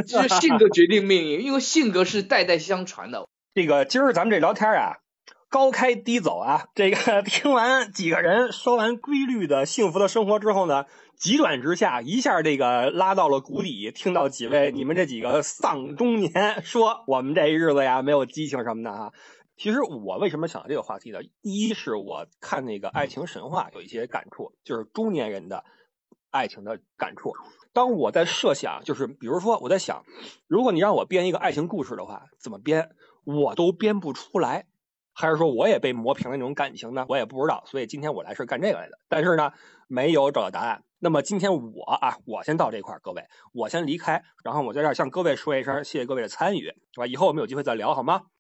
[0.07, 3.27] 就是性格决定命运，因为性格是代代相传的。
[3.55, 4.97] 这个今儿咱们这聊天啊。
[5.53, 6.65] 高开低走啊！
[6.75, 13.93] 这个 听完几个人说完规律的幸福的生活之后呢，急转直下，一下这个拉到了谷底。
[13.95, 19.11] 听到几位你们这几个丧中年说我们这日子呀没有激情什么的啊。
[19.57, 21.21] 其实我为什么想到这个话题呢？
[21.41, 25.65] 第一是我看那个爱情神话有一些感触，就是中年人的
[26.31, 27.33] 爱情的感触。
[27.73, 30.05] 当我在设想，就是比如说我在想，
[30.47, 32.91] 如果你让我编一个爱情故事的话，怎么编，
[33.25, 34.67] 我都编不出来。
[35.15, 37.05] 还是说我也被磨平了那种感情呢？
[37.09, 37.63] 我也不知道。
[37.67, 39.53] 所以今天我来是干这个来的，但是呢，
[39.87, 40.85] 没有找到答案。
[40.99, 47.07] 那么今天我啊，我先到这块儿，各位，我先离开，然后我在这儿向各位说一声，谢谢各位的参与，是吧？
[47.07, 48.23] 以后我们有机会再聊，好吗？